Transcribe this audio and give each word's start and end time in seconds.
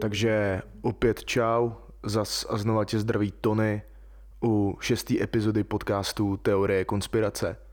Takže 0.00 0.62
opět 0.82 1.24
čau, 1.24 1.70
zas 2.02 2.46
a 2.48 2.56
znova 2.56 2.84
tě 2.84 2.98
zdraví 2.98 3.32
Tony 3.40 3.82
u 4.44 4.76
šesté 4.80 5.22
epizody 5.22 5.64
podcastu 5.64 6.36
Teorie 6.36 6.84
konspirace. 6.84 7.63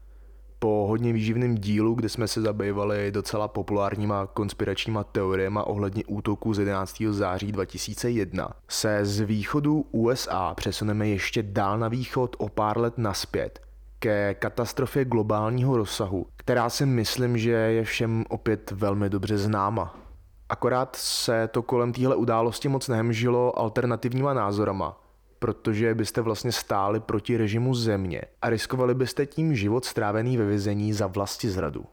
Po 0.64 0.86
hodně 0.88 1.14
výživném 1.14 1.56
dílu, 1.56 1.94
kde 1.94 2.10
jsme 2.10 2.28
se 2.28 2.42
zabývali 2.42 3.12
docela 3.12 3.48
populárníma 3.48 4.28
konspiračníma 4.28 5.04
teoriemi 5.04 5.60
ohledně 5.64 6.04
útoku 6.08 6.54
z 6.54 6.60
11. 6.60 7.04
září 7.10 7.52
2001, 7.52 8.50
se 8.68 9.06
z 9.06 9.20
východu 9.20 9.86
USA 9.92 10.54
přesuneme 10.54 11.08
ještě 11.08 11.44
dál 11.44 11.80
na 11.80 11.88
východ 11.88 12.36
o 12.40 12.50
pár 12.50 12.78
let 12.78 12.98
naspět 12.98 13.62
ke 14.00 14.34
katastrofě 14.34 15.06
globálního 15.06 15.78
rozsahu, 15.78 16.26
která 16.38 16.70
si 16.70 16.86
myslím, 16.86 17.38
že 17.38 17.52
je 17.52 17.84
všem 17.84 18.24
opět 18.30 18.72
velmi 18.72 19.10
dobře 19.10 19.38
známa. 19.38 19.96
Akorát 20.50 20.96
se 20.96 21.50
to 21.52 21.62
kolem 21.62 21.94
téhle 21.94 22.16
události 22.16 22.68
moc 22.68 22.88
nehemžilo 22.88 23.60
alternativníma 23.60 24.34
názorama, 24.34 25.02
protože 25.42 25.96
byste 25.96 26.22
vlastně 26.22 26.52
stáli 26.52 27.00
proti 27.00 27.38
režimu 27.38 27.76
země 27.76 28.22
a 28.42 28.50
riskovali 28.50 28.96
byste 28.96 29.26
tím 29.26 29.56
život 29.56 29.86
strávený 29.86 30.38
ve 30.38 30.46
vězení 30.46 30.94
za 30.94 31.08
vlasti 31.08 31.50
zradu. 31.50 31.86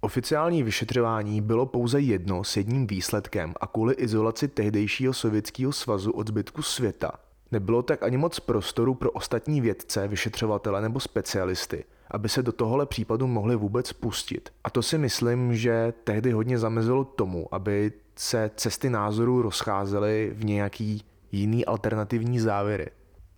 Oficiální 0.00 0.62
vyšetřování 0.62 1.40
bylo 1.40 1.66
pouze 1.66 2.00
jedno 2.00 2.44
s 2.44 2.56
jedním 2.56 2.86
výsledkem 2.86 3.54
a 3.60 3.66
kvůli 3.66 3.94
izolaci 3.94 4.48
tehdejšího 4.48 5.12
sovětského 5.12 5.72
svazu 5.72 6.10
od 6.10 6.28
zbytku 6.28 6.62
světa 6.62 7.12
nebylo 7.52 7.82
tak 7.82 8.02
ani 8.02 8.16
moc 8.16 8.40
prostoru 8.40 8.94
pro 8.94 9.10
ostatní 9.10 9.60
vědce, 9.60 10.08
vyšetřovatele 10.08 10.80
nebo 10.80 11.00
specialisty, 11.00 11.84
aby 12.10 12.28
se 12.28 12.42
do 12.42 12.52
tohohle 12.52 12.86
případu 12.86 13.26
mohli 13.26 13.56
vůbec 13.56 13.92
pustit. 13.92 14.52
A 14.64 14.70
to 14.70 14.82
si 14.82 14.98
myslím, 14.98 15.56
že 15.56 15.92
tehdy 16.04 16.32
hodně 16.32 16.58
zamezilo 16.58 17.04
tomu, 17.04 17.54
aby 17.54 17.92
se 18.16 18.50
cesty 18.56 18.90
názorů 18.90 19.42
rozcházely 19.42 20.32
v 20.34 20.44
nějaký 20.44 21.02
jiný 21.32 21.66
alternativní 21.66 22.40
závěry. 22.40 22.86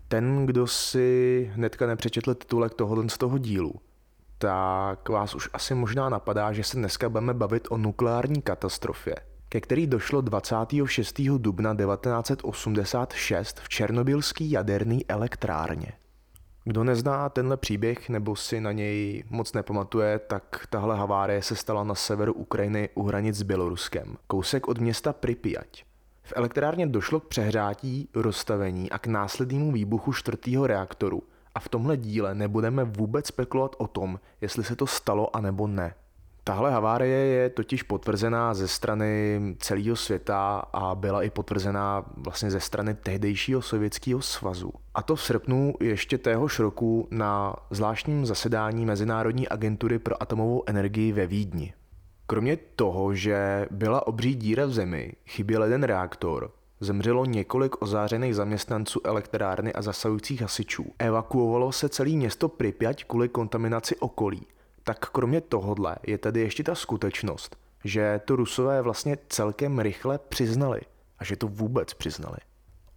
Ten, 0.08 0.46
kdo 0.46 0.66
si 0.66 1.50
hnedka 1.54 1.86
nepřečetl 1.86 2.34
titulek 2.34 2.74
tohohle 2.74 3.08
z 3.08 3.18
toho 3.18 3.38
dílu, 3.38 3.74
tak 4.38 5.08
vás 5.08 5.34
už 5.34 5.48
asi 5.52 5.74
možná 5.74 6.08
napadá, 6.08 6.52
že 6.52 6.64
se 6.64 6.76
dneska 6.76 7.08
budeme 7.08 7.34
bavit 7.34 7.68
o 7.70 7.78
nukleární 7.78 8.42
katastrofě, 8.42 9.14
ke 9.48 9.60
který 9.60 9.86
došlo 9.86 10.20
26. 10.20 11.20
dubna 11.20 11.74
1986 11.74 13.60
v 13.60 13.68
Černobylský 13.68 14.50
jaderný 14.50 15.06
elektrárně. 15.08 15.92
Kdo 16.64 16.84
nezná 16.84 17.28
tenhle 17.28 17.56
příběh 17.56 18.08
nebo 18.08 18.36
si 18.36 18.60
na 18.60 18.72
něj 18.72 19.24
moc 19.30 19.52
nepamatuje, 19.52 20.18
tak 20.18 20.66
tahle 20.70 20.96
havárie 20.96 21.42
se 21.42 21.56
stala 21.56 21.84
na 21.84 21.94
severu 21.94 22.32
Ukrajiny 22.32 22.88
u 22.94 23.02
hranic 23.02 23.36
s 23.36 23.42
Běloruskem, 23.42 24.16
kousek 24.26 24.68
od 24.68 24.78
města 24.78 25.12
Pripyat. 25.12 25.91
V 26.22 26.32
elektrárně 26.36 26.86
došlo 26.86 27.20
k 27.20 27.28
přehrátí, 27.28 28.08
rozstavení 28.14 28.90
a 28.90 28.98
k 28.98 29.06
následnému 29.06 29.72
výbuchu 29.72 30.12
čtvrtého 30.12 30.66
reaktoru 30.66 31.22
a 31.54 31.60
v 31.60 31.68
tomhle 31.68 31.96
díle 31.96 32.34
nebudeme 32.34 32.84
vůbec 32.84 33.26
spekulovat 33.26 33.76
o 33.78 33.86
tom, 33.86 34.20
jestli 34.40 34.64
se 34.64 34.76
to 34.76 34.86
stalo 34.86 35.36
a 35.36 35.40
nebo 35.40 35.66
ne. 35.66 35.94
Tahle 36.44 36.70
havárie 36.70 37.18
je 37.18 37.50
totiž 37.50 37.82
potvrzená 37.82 38.54
ze 38.54 38.68
strany 38.68 39.40
celého 39.58 39.96
světa 39.96 40.58
a 40.72 40.94
byla 40.94 41.22
i 41.22 41.30
potvrzená 41.30 42.04
vlastně 42.16 42.50
ze 42.50 42.60
strany 42.60 42.94
tehdejšího 42.94 43.62
sovětského 43.62 44.22
svazu. 44.22 44.72
A 44.94 45.02
to 45.02 45.16
v 45.16 45.22
srpnu 45.22 45.74
ještě 45.80 46.18
téhož 46.18 46.58
roku 46.58 47.08
na 47.10 47.56
zvláštním 47.70 48.26
zasedání 48.26 48.86
Mezinárodní 48.86 49.48
agentury 49.48 49.98
pro 49.98 50.22
atomovou 50.22 50.62
energii 50.66 51.12
ve 51.12 51.26
Vídni. 51.26 51.74
Kromě 52.32 52.56
toho, 52.56 53.14
že 53.14 53.66
byla 53.70 54.06
obří 54.06 54.34
díra 54.34 54.66
v 54.66 54.72
zemi, 54.72 55.12
chyběl 55.26 55.62
jeden 55.62 55.82
reaktor, 55.82 56.50
zemřelo 56.80 57.24
několik 57.24 57.82
ozářených 57.82 58.34
zaměstnanců 58.34 59.00
elektrárny 59.04 59.72
a 59.72 59.82
zasahujících 59.82 60.42
hasičů. 60.42 60.92
Evakuovalo 60.98 61.72
se 61.72 61.88
celé 61.88 62.10
město 62.10 62.48
Pripyat 62.48 63.04
kvůli 63.04 63.28
kontaminaci 63.28 63.96
okolí. 63.96 64.46
Tak 64.84 65.10
kromě 65.10 65.40
tohodle 65.40 65.96
je 66.06 66.18
tady 66.18 66.40
ještě 66.40 66.64
ta 66.64 66.74
skutečnost, 66.74 67.56
že 67.84 68.20
to 68.24 68.36
Rusové 68.36 68.82
vlastně 68.82 69.18
celkem 69.28 69.78
rychle 69.78 70.18
přiznali 70.18 70.80
a 71.18 71.24
že 71.24 71.36
to 71.36 71.48
vůbec 71.48 71.94
přiznali. 71.94 72.36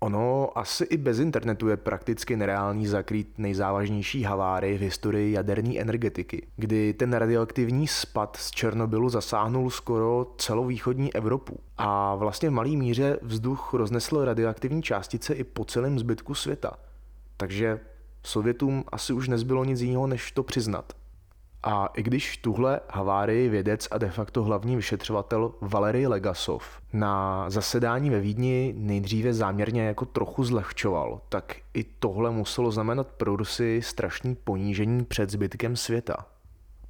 Ono 0.05 0.57
asi 0.57 0.83
i 0.83 0.97
bez 0.97 1.19
internetu 1.19 1.67
je 1.67 1.77
prakticky 1.77 2.38
nereálný 2.38 2.88
zakrýt 2.88 3.33
nejzávažnější 3.38 4.23
havárii 4.23 4.77
v 4.77 4.81
historii 4.81 5.31
jaderní 5.31 5.81
energetiky, 5.81 6.47
kdy 6.55 6.93
ten 6.93 7.13
radioaktivní 7.13 7.88
spad 7.88 8.38
z 8.38 8.51
Černobylu 8.51 9.09
zasáhnul 9.09 9.69
skoro 9.69 10.33
celou 10.38 10.66
východní 10.66 11.13
Evropu. 11.13 11.59
A 11.77 12.16
vlastně 12.16 12.49
v 12.49 12.53
malý 12.53 12.77
míře 12.77 13.19
vzduch 13.21 13.73
roznesl 13.73 14.25
radioaktivní 14.25 14.83
částice 14.83 15.33
i 15.33 15.43
po 15.43 15.66
celém 15.66 15.99
zbytku 15.99 16.33
světa. 16.35 16.72
Takže 17.37 17.79
Sovětům 18.23 18.83
asi 18.91 19.13
už 19.13 19.27
nezbylo 19.27 19.66
nic 19.66 19.81
jiného, 19.81 20.07
než 20.07 20.31
to 20.31 20.43
přiznat. 20.43 20.93
A 21.68 21.86
i 21.86 22.03
když 22.03 22.38
tuhle 22.38 22.80
havárii 22.90 23.50
vědec 23.50 23.88
a 23.92 23.98
de 23.98 24.09
facto 24.09 24.44
hlavní 24.44 24.76
vyšetřovatel 24.76 25.52
Valery 25.62 26.08
Legasov 26.08 26.81
na 26.94 27.46
zasedání 27.50 28.09
ve 28.09 28.20
Vídni 28.20 28.74
nejdříve 28.78 29.34
záměrně 29.34 29.81
jako 29.81 30.06
trochu 30.06 30.44
zlehčoval, 30.44 31.22
tak 31.30 31.56
i 31.74 31.84
tohle 31.84 32.31
muselo 32.31 32.72
znamenat 32.72 33.08
pro 33.08 33.36
Rusy 33.36 33.81
strašný 33.84 34.36
ponížení 34.36 35.06
před 35.06 35.30
zbytkem 35.30 35.76
světa. 35.76 36.26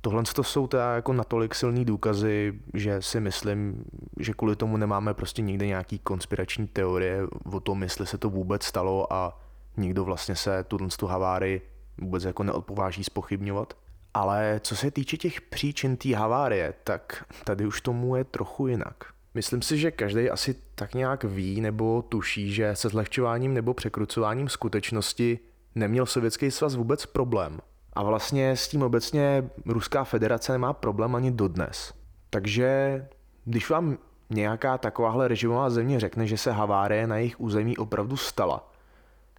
Tohle 0.02 0.24
to 0.36 0.44
jsou 0.44 0.68
teda 0.68 0.96
jako 0.96 1.14
natolik 1.14 1.56
silný 1.56 1.86
důkazy, 1.86 2.54
že 2.74 3.02
si 3.02 3.20
myslím, 3.20 3.86
že 4.20 4.34
kvůli 4.34 4.56
tomu 4.56 4.78
nemáme 4.78 5.14
prostě 5.14 5.42
nikde 5.42 5.68
nějaký 5.68 6.00
konspirační 6.00 6.68
teorie 6.68 7.20
o 7.54 7.60
tom, 7.60 7.84
jestli 7.84 8.08
se 8.08 8.18
to 8.18 8.30
vůbec 8.30 8.64
stalo 8.64 9.14
a 9.14 9.42
nikdo 9.78 10.04
vlastně 10.04 10.36
se 10.36 10.64
tuhle 10.64 10.88
havárii 11.08 11.62
vůbec 11.98 12.24
jako 12.24 12.44
neodpováží 12.44 13.04
spochybňovat. 13.04 13.74
Ale 14.16 14.60
co 14.64 14.76
se 14.76 14.92
týče 14.92 15.18
těch 15.18 15.42
příčin 15.42 15.98
té 15.98 16.16
havárie, 16.16 16.74
tak 16.84 17.26
tady 17.44 17.66
už 17.66 17.82
tomu 17.82 18.16
je 18.16 18.24
trochu 18.24 18.68
jinak. 18.68 18.96
Myslím 19.34 19.62
si, 19.62 19.78
že 19.78 19.92
každý 19.92 20.30
asi 20.30 20.56
tak 20.76 20.94
nějak 20.94 21.24
ví 21.24 21.62
nebo 21.62 22.02
tuší, 22.02 22.54
že 22.54 22.76
se 22.76 22.90
zlehčováním 22.90 23.54
nebo 23.54 23.74
překrucováním 23.74 24.50
skutečnosti 24.50 25.40
neměl 25.76 26.06
Sovětský 26.06 26.52
svaz 26.52 26.76
vůbec 26.76 27.06
problém. 27.06 27.60
A 27.94 28.04
vlastně 28.04 28.52
s 28.52 28.68
tím 28.68 28.84
obecně 28.84 29.50
Ruská 29.66 30.04
federace 30.04 30.52
nemá 30.52 30.74
problém 30.74 31.16
ani 31.16 31.32
dodnes. 31.32 31.94
Takže 32.30 33.08
když 33.46 33.70
vám 33.70 33.98
nějaká 34.30 34.78
takováhle 34.78 35.28
režimová 35.28 35.70
země 35.70 36.00
řekne, 36.00 36.28
že 36.28 36.38
se 36.38 36.52
havárie 36.52 37.08
na 37.08 37.18
jejich 37.18 37.42
území 37.42 37.78
opravdu 37.78 38.18
stala, 38.18 38.72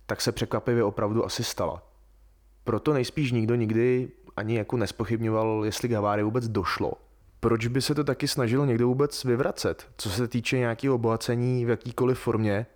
tak 0.07 0.21
se 0.21 0.33
překvapivě 0.33 0.85
opravdu 0.85 1.25
asi 1.25 1.45
stala. 1.45 1.83
Proto 2.65 2.93
nejspíš 2.93 3.33
nikdo 3.33 3.55
nikdy 3.55 4.09
ani 4.37 4.57
jako 4.57 4.77
nespochybňoval, 4.77 5.63
jestli 5.65 5.89
k 5.89 5.93
havárii 5.93 6.25
vůbec 6.25 6.49
došlo. 6.49 6.93
Proč 7.41 7.67
by 7.67 7.83
se 7.83 7.95
to 7.95 8.05
taky 8.05 8.29
snažil 8.29 8.67
někdo 8.67 8.89
vůbec 8.89 9.25
vyvracet? 9.25 9.87
Co 9.97 10.11
se 10.11 10.29
týče 10.29 10.59
nějakého 10.59 10.95
obohacení 10.95 11.65
v 11.65 11.69
jakýkoliv 11.69 12.19
formě, 12.19 12.67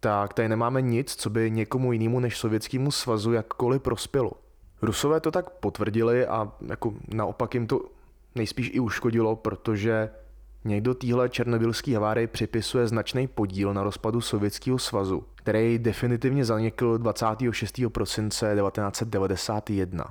tak 0.00 0.34
tady 0.34 0.48
nemáme 0.48 0.82
nic, 0.82 1.14
co 1.14 1.30
by 1.30 1.50
někomu 1.50 1.92
jinému 1.92 2.20
než 2.20 2.38
Sovětskému 2.38 2.90
svazu 2.90 3.32
jakkoliv 3.32 3.82
prospělo. 3.82 4.32
Rusové 4.82 5.20
to 5.20 5.30
tak 5.30 5.50
potvrdili 5.50 6.26
a 6.26 6.52
jako 6.68 6.94
naopak 7.14 7.54
jim 7.54 7.66
to 7.66 7.80
nejspíš 8.34 8.70
i 8.74 8.80
uškodilo, 8.80 9.36
protože 9.36 10.10
někdo 10.64 10.94
týhle 10.94 11.28
černobylský 11.28 11.94
havárii 11.94 12.26
připisuje 12.26 12.88
značný 12.88 13.26
podíl 13.26 13.74
na 13.74 13.82
rozpadu 13.82 14.20
Sovětského 14.20 14.78
svazu, 14.78 15.24
který 15.34 15.78
definitivně 15.78 16.44
zanikl 16.44 16.98
26. 16.98 17.80
prosince 17.92 18.56
1991. 18.60 20.04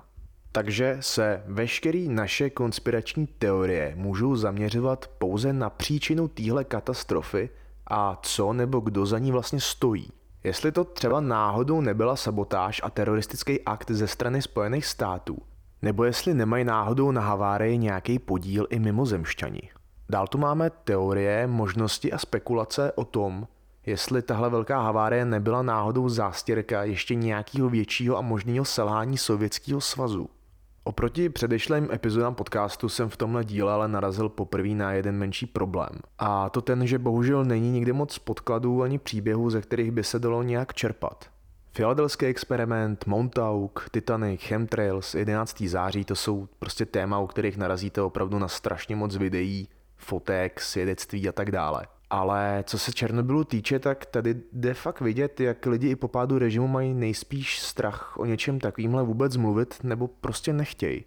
Takže 0.56 0.98
se 1.00 1.44
veškeré 1.48 2.06
naše 2.08 2.50
konspirační 2.50 3.28
teorie 3.28 3.94
můžou 3.96 4.36
zaměřovat 4.36 5.08
pouze 5.18 5.54
na 5.54 5.70
příčinu 5.70 6.28
téhle 6.28 6.64
katastrofy 6.64 7.50
a 7.88 8.20
co 8.22 8.54
nebo 8.54 8.80
kdo 8.80 9.06
za 9.06 9.20
ní 9.20 9.32
vlastně 9.32 9.60
stojí. 9.60 10.10
Jestli 10.44 10.72
to 10.72 10.84
třeba 10.84 11.20
náhodou 11.20 11.82
nebyla 11.82 12.16
sabotáž 12.16 12.82
a 12.84 12.90
teroristický 12.90 13.62
akt 13.62 13.92
ze 13.92 14.08
strany 14.08 14.42
Spojených 14.42 14.86
států, 14.86 15.38
nebo 15.82 16.04
jestli 16.04 16.34
nemají 16.34 16.64
náhodou 16.64 17.12
na 17.12 17.22
havárii 17.22 17.78
nějaký 17.78 18.20
podíl 18.20 18.68
i 18.70 18.80
mimozemšťani. 18.80 19.70
Dál 20.10 20.28
tu 20.28 20.38
máme 20.38 20.70
teorie, 20.70 21.48
možnosti 21.48 22.14
a 22.14 22.18
spekulace 22.18 22.92
o 22.92 23.06
tom, 23.06 23.48
jestli 23.86 24.22
tahle 24.22 24.50
velká 24.50 24.82
havárie 24.82 25.26
nebyla 25.26 25.62
náhodou 25.62 26.10
zástěrka 26.10 26.84
ještě 26.84 27.16
nějakého 27.16 27.70
většího 27.70 28.18
a 28.18 28.22
možného 28.22 28.66
selhání 28.66 29.18
Sovětského 29.18 29.82
svazu. 29.82 30.30
Oproti 30.86 31.30
předešlým 31.30 31.90
epizodám 31.94 32.36
podcastu 32.36 32.90
jsem 32.90 33.10
v 33.10 33.18
tomhle 33.18 33.44
díle 33.44 33.74
ale 33.74 33.88
narazil 33.88 34.30
poprvé 34.30 34.70
na 34.70 34.94
jeden 34.94 35.18
menší 35.18 35.46
problém. 35.46 35.90
A 36.20 36.50
to 36.50 36.62
ten, 36.62 36.88
že 36.88 37.00
bohužel 37.00 37.46
není 37.46 37.72
nikdy 37.72 37.94
moc 37.94 38.20
podkladů 38.20 38.84
ani 38.84 39.00
příběhů, 39.00 39.50
ze 39.50 39.62
kterých 39.62 39.92
by 39.92 40.04
se 40.04 40.20
dalo 40.20 40.44
nějak 40.44 40.74
čerpat. 40.74 41.30
Filadelský 41.72 42.26
experiment, 42.26 43.06
Montauk, 43.06 43.88
Titanic, 43.92 44.42
Chemtrails, 44.42 45.16
11. 45.16 45.62
září, 45.62 46.06
to 46.06 46.16
jsou 46.16 46.48
prostě 46.60 46.86
téma, 46.86 47.20
o 47.20 47.28
kterých 47.28 47.58
narazíte 47.58 48.02
opravdu 48.02 48.40
na 48.40 48.48
strašně 48.48 48.96
moc 48.96 49.16
videí, 49.16 49.68
fotek, 49.98 50.62
svědectví 50.62 51.30
a 51.30 51.32
tak 51.32 51.52
dále. 51.52 51.86
Ale 52.14 52.64
co 52.68 52.80
se 52.80 52.92
Černobylu 52.92 53.44
týče, 53.44 53.80
tak 53.80 54.06
tady 54.06 54.36
jde 54.52 54.74
fakt 54.74 55.02
vidět, 55.02 55.40
jak 55.40 55.66
lidi 55.66 55.90
i 55.90 55.96
po 55.96 56.08
pádu 56.08 56.40
režimu 56.40 56.68
mají 56.68 56.94
nejspíš 56.94 57.60
strach 57.60 58.18
o 58.18 58.26
něčem 58.26 58.60
takovýmhle 58.60 59.04
vůbec 59.04 59.38
mluvit 59.38 59.76
nebo 59.84 60.08
prostě 60.08 60.54
nechtějí. 60.54 61.06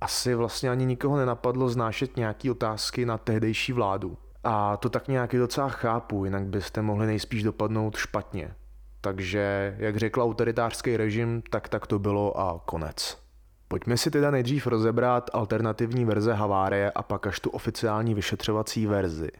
Asi 0.00 0.34
vlastně 0.34 0.70
ani 0.70 0.86
nikoho 0.86 1.16
nenapadlo 1.16 1.68
znášet 1.68 2.16
nějaký 2.16 2.50
otázky 2.50 3.06
na 3.06 3.18
tehdejší 3.18 3.72
vládu. 3.72 4.16
A 4.44 4.76
to 4.76 4.88
tak 4.88 5.08
nějak 5.08 5.36
docela 5.36 5.68
chápu, 5.68 6.24
jinak 6.24 6.46
byste 6.46 6.82
mohli 6.82 7.06
nejspíš 7.06 7.42
dopadnout 7.42 7.96
špatně. 7.96 8.54
Takže, 9.00 9.76
jak 9.78 9.96
řekl 9.96 10.22
autoritářský 10.22 10.96
režim, 10.96 11.42
tak 11.50 11.68
tak 11.68 11.86
to 11.86 11.98
bylo 11.98 12.40
a 12.40 12.62
konec. 12.64 13.18
Pojďme 13.68 13.96
si 13.96 14.10
teda 14.10 14.30
nejdřív 14.30 14.66
rozebrat 14.66 15.30
alternativní 15.32 16.04
verze 16.04 16.32
havárie 16.32 16.90
a 16.90 17.02
pak 17.02 17.26
až 17.26 17.40
tu 17.40 17.50
oficiální 17.50 18.14
vyšetřovací 18.14 18.86
verzi. 18.86 19.30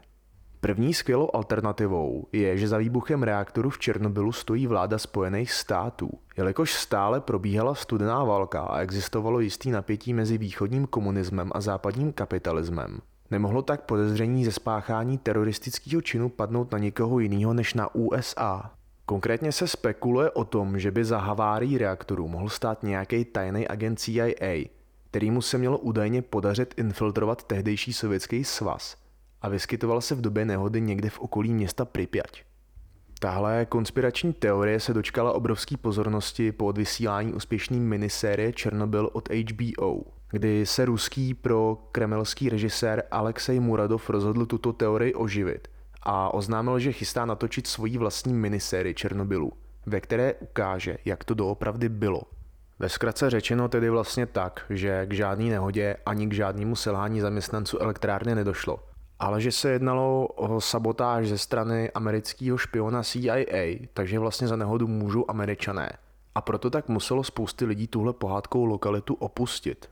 První 0.61 0.93
skvělou 0.93 1.29
alternativou 1.33 2.27
je, 2.31 2.57
že 2.57 2.67
za 2.67 2.77
výbuchem 2.77 3.23
reaktoru 3.23 3.69
v 3.69 3.79
Černobylu 3.79 4.31
stojí 4.31 4.67
vláda 4.67 4.97
Spojených 4.97 5.51
států. 5.51 6.09
Jelikož 6.37 6.73
stále 6.73 7.21
probíhala 7.21 7.75
studená 7.75 8.23
válka 8.23 8.61
a 8.61 8.79
existovalo 8.79 9.39
jistý 9.39 9.71
napětí 9.71 10.13
mezi 10.13 10.37
východním 10.37 10.87
komunismem 10.87 11.51
a 11.55 11.61
západním 11.61 12.13
kapitalismem, 12.13 12.99
nemohlo 13.31 13.61
tak 13.61 13.81
podezření 13.81 14.45
ze 14.45 14.51
spáchání 14.51 15.17
teroristického 15.17 16.01
činu 16.01 16.29
padnout 16.29 16.71
na 16.71 16.77
někoho 16.77 17.19
jiného 17.19 17.53
než 17.53 17.73
na 17.73 17.95
USA. 17.95 18.71
Konkrétně 19.05 19.51
se 19.51 19.67
spekuluje 19.67 20.31
o 20.31 20.43
tom, 20.43 20.79
že 20.79 20.91
by 20.91 21.05
za 21.05 21.17
havárií 21.17 21.77
reaktoru 21.77 22.27
mohl 22.27 22.49
stát 22.49 22.83
nějaký 22.83 23.25
tajný 23.25 23.67
agent 23.67 23.99
CIA, 23.99 24.65
kterýmu 25.11 25.41
se 25.41 25.57
mělo 25.57 25.77
údajně 25.77 26.21
podařit 26.21 26.73
infiltrovat 26.77 27.43
tehdejší 27.43 27.93
sovětský 27.93 28.43
svaz 28.43 28.98
a 29.41 29.49
vyskytoval 29.49 30.01
se 30.01 30.15
v 30.15 30.21
době 30.21 30.45
nehody 30.45 30.81
někde 30.81 31.09
v 31.09 31.19
okolí 31.19 31.53
města 31.53 31.85
Pripyat. 31.85 32.37
Tahle 33.19 33.65
konspirační 33.65 34.33
teorie 34.33 34.79
se 34.79 34.93
dočkala 34.93 35.33
obrovské 35.33 35.77
pozornosti 35.77 36.51
po 36.51 36.65
odvysílání 36.65 37.33
úspěšné 37.33 37.77
minisérie 37.77 38.53
Černobyl 38.53 39.09
od 39.13 39.29
HBO, 39.29 40.01
kdy 40.31 40.65
se 40.65 40.85
ruský 40.85 41.33
pro 41.33 41.77
kremelský 41.91 42.49
režisér 42.49 43.03
Alexej 43.11 43.59
Muradov 43.59 44.09
rozhodl 44.09 44.45
tuto 44.45 44.73
teorii 44.73 45.13
oživit– 45.13 45.67
a 46.03 46.33
oznámil, 46.33 46.79
že 46.79 46.91
chystá 46.91 47.25
natočit 47.25 47.67
svoji 47.67 47.97
vlastní 47.97 48.33
minisérii 48.33 48.93
Černobylu, 48.93 49.51
ve 49.85 50.01
které 50.01 50.33
ukáže, 50.33 50.97
jak 51.05 51.23
to 51.23 51.33
doopravdy 51.33 51.89
bylo. 51.89 52.21
Ve 52.79 52.89
zkratce 52.89 53.29
řečeno 53.29 53.67
tedy 53.69 53.89
vlastně 53.89 54.25
tak, 54.25 54.65
že 54.69 55.05
k 55.05 55.13
žádný 55.13 55.49
nehodě 55.49 55.95
ani 56.05 56.27
k 56.27 56.33
žádnému 56.33 56.75
selhání 56.75 57.21
zaměstnanců 57.21 57.77
elektrárny 57.79 58.35
nedošlo, 58.35 58.79
ale 59.19 59.41
že 59.41 59.51
se 59.51 59.69
jednalo 59.69 60.27
o 60.27 60.61
sabotáž 60.61 61.27
ze 61.27 61.37
strany 61.37 61.91
amerického 61.91 62.57
špiona 62.57 63.03
CIA, 63.03 63.75
takže 63.93 64.19
vlastně 64.19 64.47
za 64.47 64.55
nehodu 64.55 64.87
můžou 64.87 65.25
američané. 65.27 65.89
A 66.35 66.41
proto 66.41 66.69
tak 66.69 66.89
muselo 66.89 67.23
spousty 67.23 67.65
lidí 67.65 67.87
tuhle 67.87 68.13
pohádkou 68.13 68.65
lokalitu 68.65 69.13
opustit. 69.13 69.89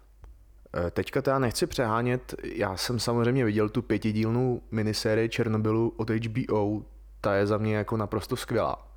Eh, 0.75 0.91
teďka 0.91 1.21
teda 1.21 1.39
nechci 1.39 1.67
přehánět, 1.67 2.35
já 2.43 2.77
jsem 2.77 2.99
samozřejmě 2.99 3.45
viděl 3.45 3.69
tu 3.69 3.81
pětidílnou 3.81 4.61
minisérii 4.71 5.29
Černobylu 5.29 5.93
od 5.97 6.09
HBO, 6.09 6.81
ta 7.21 7.35
je 7.35 7.47
za 7.47 7.57
mě 7.57 7.75
jako 7.75 7.97
naprosto 7.97 8.35
skvělá. 8.35 8.87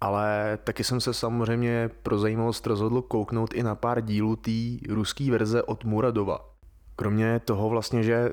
Ale 0.00 0.58
taky 0.64 0.84
jsem 0.84 1.00
se 1.00 1.14
samozřejmě 1.14 1.90
pro 2.02 2.18
zajímavost 2.18 2.66
rozhodl 2.66 3.02
kouknout 3.02 3.54
i 3.54 3.62
na 3.62 3.74
pár 3.74 4.00
dílů 4.00 4.36
té 4.36 4.50
ruské 4.88 5.30
verze 5.30 5.62
od 5.62 5.84
Muradova. 5.84 6.54
Kromě 6.96 7.40
toho 7.40 7.68
vlastně, 7.68 8.02
že 8.02 8.30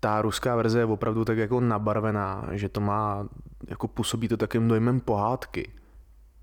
ta 0.00 0.22
ruská 0.22 0.56
verze 0.56 0.78
je 0.78 0.84
opravdu 0.84 1.24
tak 1.24 1.38
jako 1.38 1.60
nabarvená, 1.60 2.48
že 2.52 2.68
to 2.68 2.80
má, 2.80 3.28
jako 3.68 3.88
působí 3.88 4.28
to 4.28 4.36
takým 4.36 4.68
dojmem 4.68 5.00
pohádky, 5.00 5.72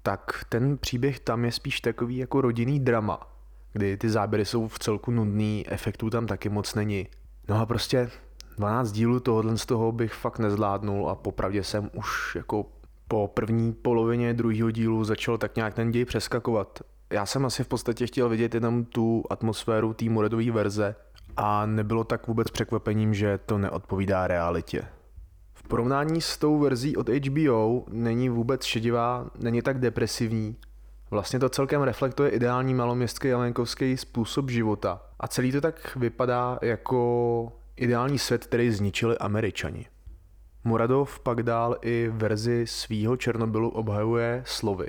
tak 0.03 0.45
ten 0.49 0.77
příběh 0.77 1.19
tam 1.19 1.45
je 1.45 1.51
spíš 1.51 1.81
takový 1.81 2.17
jako 2.17 2.41
rodinný 2.41 2.79
drama– 2.79 3.19
kdy 3.75 3.97
ty 3.97 4.09
záběry 4.09 4.45
jsou 4.45 4.67
v 4.67 4.79
celku 4.79 5.11
nudný, 5.11 5.65
efektů 5.67 6.09
tam 6.09 6.27
taky 6.27 6.49
moc 6.49 6.75
není. 6.75 7.07
No 7.49 7.61
a 7.61 7.65
prostě 7.65 8.09
12 8.57 8.91
dílů 8.91 9.19
tohohle 9.19 9.57
z 9.57 9.65
toho 9.65 9.91
bych 9.91 10.13
fakt 10.13 10.39
nezvládnul 10.39 11.09
a 11.09 11.15
popravdě 11.15 11.63
jsem 11.63 11.89
už 11.93 12.35
jako 12.35 12.65
po 13.07 13.31
první 13.33 13.73
polovině 13.73 14.33
druhého 14.33 14.71
dílu 14.71 15.03
začal 15.03 15.37
tak 15.37 15.55
nějak 15.55 15.73
ten 15.73 15.91
děj 15.91 16.05
přeskakovat. 16.05 16.79
Já 17.09 17.25
jsem 17.25 17.45
asi 17.45 17.63
v 17.63 17.67
podstatě 17.67 18.07
chtěl 18.07 18.29
vidět 18.29 18.53
jenom 18.53 18.85
tu 18.85 19.23
atmosféru 19.29 19.93
té 19.93 20.05
Muradové 20.05 20.51
verze 20.51 20.95
a 21.37 21.65
nebylo 21.65 22.03
tak 22.03 22.27
vůbec 22.27 22.51
překvapením, 22.51 23.13
že 23.13 23.37
to 23.37 23.57
neodpovídá 23.57 24.27
realitě. 24.27 24.85
V 25.53 25.67
porovnání 25.67 26.21
s 26.21 26.37
tou 26.37 26.59
verzí 26.59 26.97
od 26.97 27.09
HBO 27.09 27.85
není 27.89 28.29
vůbec 28.29 28.63
šedivá, 28.63 29.29
není 29.39 29.61
tak 29.61 29.79
depresivní 29.79 30.55
Vlastně 31.11 31.39
to 31.39 31.49
celkem 31.49 31.81
reflektuje 31.81 32.29
ideální 32.29 32.73
maloměstský 32.73 33.27
jelenkovský 33.27 33.97
způsob 33.97 34.49
života. 34.49 35.01
A 35.19 35.27
celý 35.27 35.51
to 35.51 35.61
tak 35.61 35.95
vypadá 35.95 36.59
jako 36.61 37.51
ideální 37.75 38.19
svět, 38.19 38.45
který 38.45 38.71
zničili 38.71 39.17
američani. 39.17 39.85
Muradov 40.63 41.19
pak 41.19 41.43
dál 41.43 41.77
i 41.81 42.11
verzi 42.13 42.67
svýho 42.67 43.17
Černobylu 43.17 43.69
obhajuje 43.69 44.43
slovy, 44.45 44.87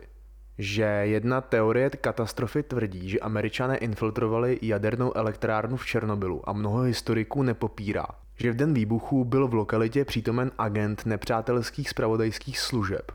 že 0.58 0.82
jedna 0.82 1.41
teorie 1.41 1.91
katastrofy 1.91 2.62
tvrdí, 2.62 3.08
že 3.08 3.20
američané 3.20 3.76
infiltrovali 3.76 4.58
jadernou 4.62 5.17
elektrárnu 5.17 5.76
v 5.76 5.87
Černobylu 5.87 6.49
a 6.49 6.53
mnoho 6.53 6.81
historiků 6.81 7.43
nepopírá, 7.43 8.06
že 8.37 8.53
v 8.53 8.56
den 8.56 8.75
výbuchu 8.75 9.25
byl 9.25 9.49
v 9.49 9.55
lokalitě 9.55 10.05
přítomen 10.05 10.50
agent 10.58 11.06
nepřátelských 11.06 11.91
spravodajských 11.91 12.58
služeb, 12.58 13.12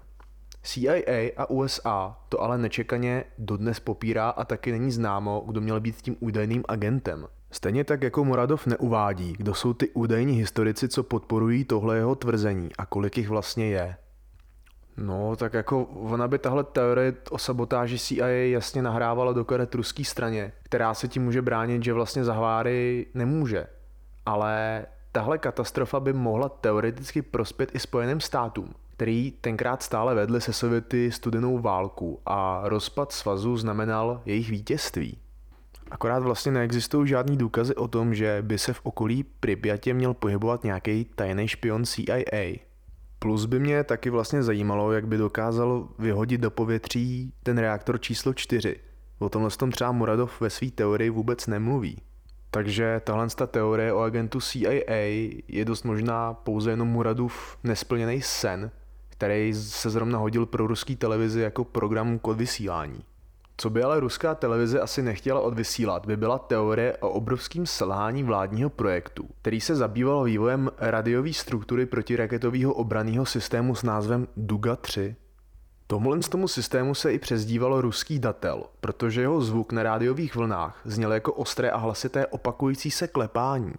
CIA 0.64 1.32
a 1.38 1.50
USA 1.50 2.18
to 2.30 2.42
ale 2.42 2.58
nečekaně 2.58 3.24
dodnes 3.38 3.80
popírá 3.80 4.30
a 4.30 4.46
taky 4.46 4.72
není 4.72 4.92
známo, 4.92 5.44
kdo 5.48 5.62
měl 5.62 5.80
být 5.80 6.02
tím 6.02 6.16
údajným 6.20 6.64
agentem. 6.68 7.28
Stejně 7.52 7.84
tak 7.84 8.04
jako 8.04 8.26
Moradov 8.26 8.68
neuvádí, 8.68 9.34
kdo 9.38 9.54
jsou 9.54 9.74
ty 9.74 9.90
údajní 9.90 10.34
historici, 10.34 10.88
co 10.88 11.04
podporují 11.04 11.64
tohle 11.64 11.98
jeho 11.98 12.16
tvrzení 12.16 12.70
a 12.78 12.86
kolik 12.86 13.18
jich 13.18 13.30
vlastně 13.30 13.66
je. 13.66 13.96
No, 15.01 15.36
tak 15.36 15.53
jako 15.53 15.83
ona 15.83 16.27
by 16.27 16.39
tahle 16.39 16.63
teorie 16.63 17.13
o 17.31 17.38
sabotáži 17.38 18.00
CIA 18.00 18.27
jasně 18.27 18.81
nahrávala 18.81 19.33
do 19.33 19.45
karet 19.45 19.75
ruské 19.75 20.03
straně, 20.03 20.53
která 20.63 20.94
se 20.94 21.07
tím 21.07 21.24
může 21.24 21.42
bránit, 21.42 21.83
že 21.83 21.94
vlastně 21.94 22.24
zahváry 22.24 23.05
nemůže. 23.13 23.67
Ale 24.25 24.86
tahle 25.12 25.38
katastrofa 25.38 26.00
by 26.00 26.13
mohla 26.13 26.50
teoreticky 26.50 27.22
prospět 27.22 27.75
i 27.75 27.79
Spojeným 27.79 28.20
státům, 28.20 28.74
který 28.96 29.31
tenkrát 29.41 29.84
stále 29.84 30.15
vedli 30.15 30.41
se 30.41 30.53
Sověty 30.53 31.12
studenou 31.12 31.60
válku 31.60 32.20
a 32.25 32.62
rozpad 32.63 33.12
svazu 33.12 33.58
znamenal 33.58 34.22
jejich 34.25 34.50
vítězství. 34.50 35.17
Akorát 35.91 36.24
vlastně 36.24 36.51
neexistují 36.51 37.08
žádný 37.08 37.38
důkazy 37.38 37.75
o 37.75 37.88
tom, 37.88 38.13
že 38.13 38.38
by 38.41 38.58
se 38.58 38.74
v 38.74 38.79
okolí 38.84 39.24
Pripyatě 39.24 39.93
měl 39.93 40.13
pohybovat 40.13 40.63
nějaký 40.63 41.05
tajný 41.15 41.48
špion 41.48 41.86
CIA. 41.86 42.71
Plus 43.24 43.46
by 43.46 43.60
mě 43.60 43.84
taky 43.84 44.10
vlastně 44.10 44.44
zajímalo, 44.44 44.92
jak 44.92 45.08
by 45.08 45.18
dokázal 45.18 45.88
vyhodit 46.00 46.42
do 46.42 46.51
povětří 46.51 47.34
ten 47.44 47.58
reaktor 47.58 48.01
číslo 48.01 48.34
4. 48.34 48.75
O 49.20 49.30
tomhle 49.30 49.51
tom 49.51 49.72
třeba 49.72 49.92
Muradov 49.92 50.42
ve 50.42 50.50
své 50.50 50.72
teorii 50.72 51.10
vůbec 51.10 51.48
nemluví. 51.48 52.01
Takže 52.51 53.01
tahle 53.04 53.28
teorie 53.48 53.94
o 53.94 54.00
agentu 54.00 54.42
CIA 54.42 54.92
je 55.48 55.66
dost 55.66 55.84
možná 55.84 56.34
pouze 56.34 56.70
jenom 56.70 56.88
Muradův 56.88 57.58
nesplněný 57.63 58.22
sen, 58.22 58.72
který 59.10 59.54
se 59.54 59.90
zrovna 59.90 60.20
hodil 60.20 60.46
pro 60.46 60.68
ruský 60.68 60.96
televizi 60.96 61.42
jako 61.42 61.63
program 61.63 62.20
k 62.20 62.28
odvysílání. 62.28 63.04
Co 63.62 63.70
by 63.70 63.84
ale 63.84 64.00
ruská 64.00 64.36
televize 64.36 64.80
asi 64.80 65.01
nechtěla 65.01 65.39
odvysílat, 65.39 66.06
by 66.06 66.18
byla 66.18 66.39
teorie 66.39 66.98
o 66.98 67.10
obrovském 67.10 67.65
selhání 67.65 68.24
vládního 68.24 68.70
projektu, 68.70 69.30
který 69.41 69.62
se 69.62 69.75
zabýval 69.75 70.24
vývojem 70.24 70.72
radiové 70.77 71.34
struktury 71.34 71.86
protiraketového 71.86 72.74
obraného 72.74 73.25
systému 73.25 73.75
s 73.75 73.84
názvem 73.84 74.27
Duga-3. 74.38 75.15
Tomuhle 75.88 76.20
tomu 76.20 76.48
systému 76.48 76.96
se 76.96 77.13
i 77.13 77.20
přezdívalo 77.20 77.82
ruský 77.82 78.20
datel, 78.20 78.63
protože 78.80 79.22
jeho 79.22 79.41
zvuk 79.41 79.72
na 79.72 79.84
rádiových 79.84 80.36
vlnách 80.36 80.82
zněl 80.86 81.13
jako 81.13 81.34
ostré 81.34 81.72
a 81.72 81.77
hlasité 81.77 82.27
opakující 82.27 82.91
se 82.91 83.08
klepání. 83.08 83.74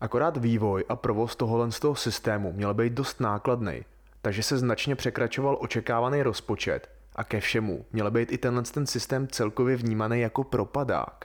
Akorát 0.00 0.36
vývoj 0.36 0.84
a 0.88 0.96
provoz 0.96 1.36
tohohle 1.36 1.72
z 1.72 1.80
toho 1.80 1.94
systému 1.94 2.52
měl 2.52 2.74
být 2.74 2.92
dost 2.92 3.20
nákladný, 3.20 3.84
takže 4.22 4.42
se 4.42 4.58
značně 4.58 4.96
překračoval 4.96 5.56
očekávaný 5.60 6.22
rozpočet 6.22 6.97
a 7.18 7.24
ke 7.24 7.40
všemu 7.40 7.84
měl 7.92 8.10
být 8.10 8.32
i 8.32 8.38
tenhle 8.38 8.62
ten 8.62 8.86
systém 8.86 9.28
celkově 9.28 9.76
vnímaný 9.76 10.20
jako 10.20 10.44
propadák. 10.44 11.24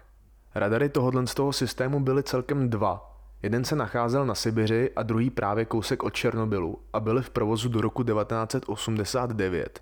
Radary 0.56 0.90
tohohle 0.90 1.28
z 1.28 1.34
toho 1.34 1.54
systému 1.54 2.00
byly 2.00 2.24
celkem 2.24 2.70
dva. 2.70 3.20
Jeden 3.44 3.66
se 3.66 3.76
nacházel 3.76 4.26
na 4.26 4.36
Sibiři 4.36 4.92
a 4.96 5.04
druhý 5.04 5.30
právě 5.30 5.66
kousek 5.66 6.04
od 6.04 6.14
Černobylu 6.14 6.80
a 6.94 7.00
byly 7.00 7.22
v 7.22 7.30
provozu 7.30 7.70
do 7.70 7.82
roku 7.82 8.04
1989. 8.04 9.80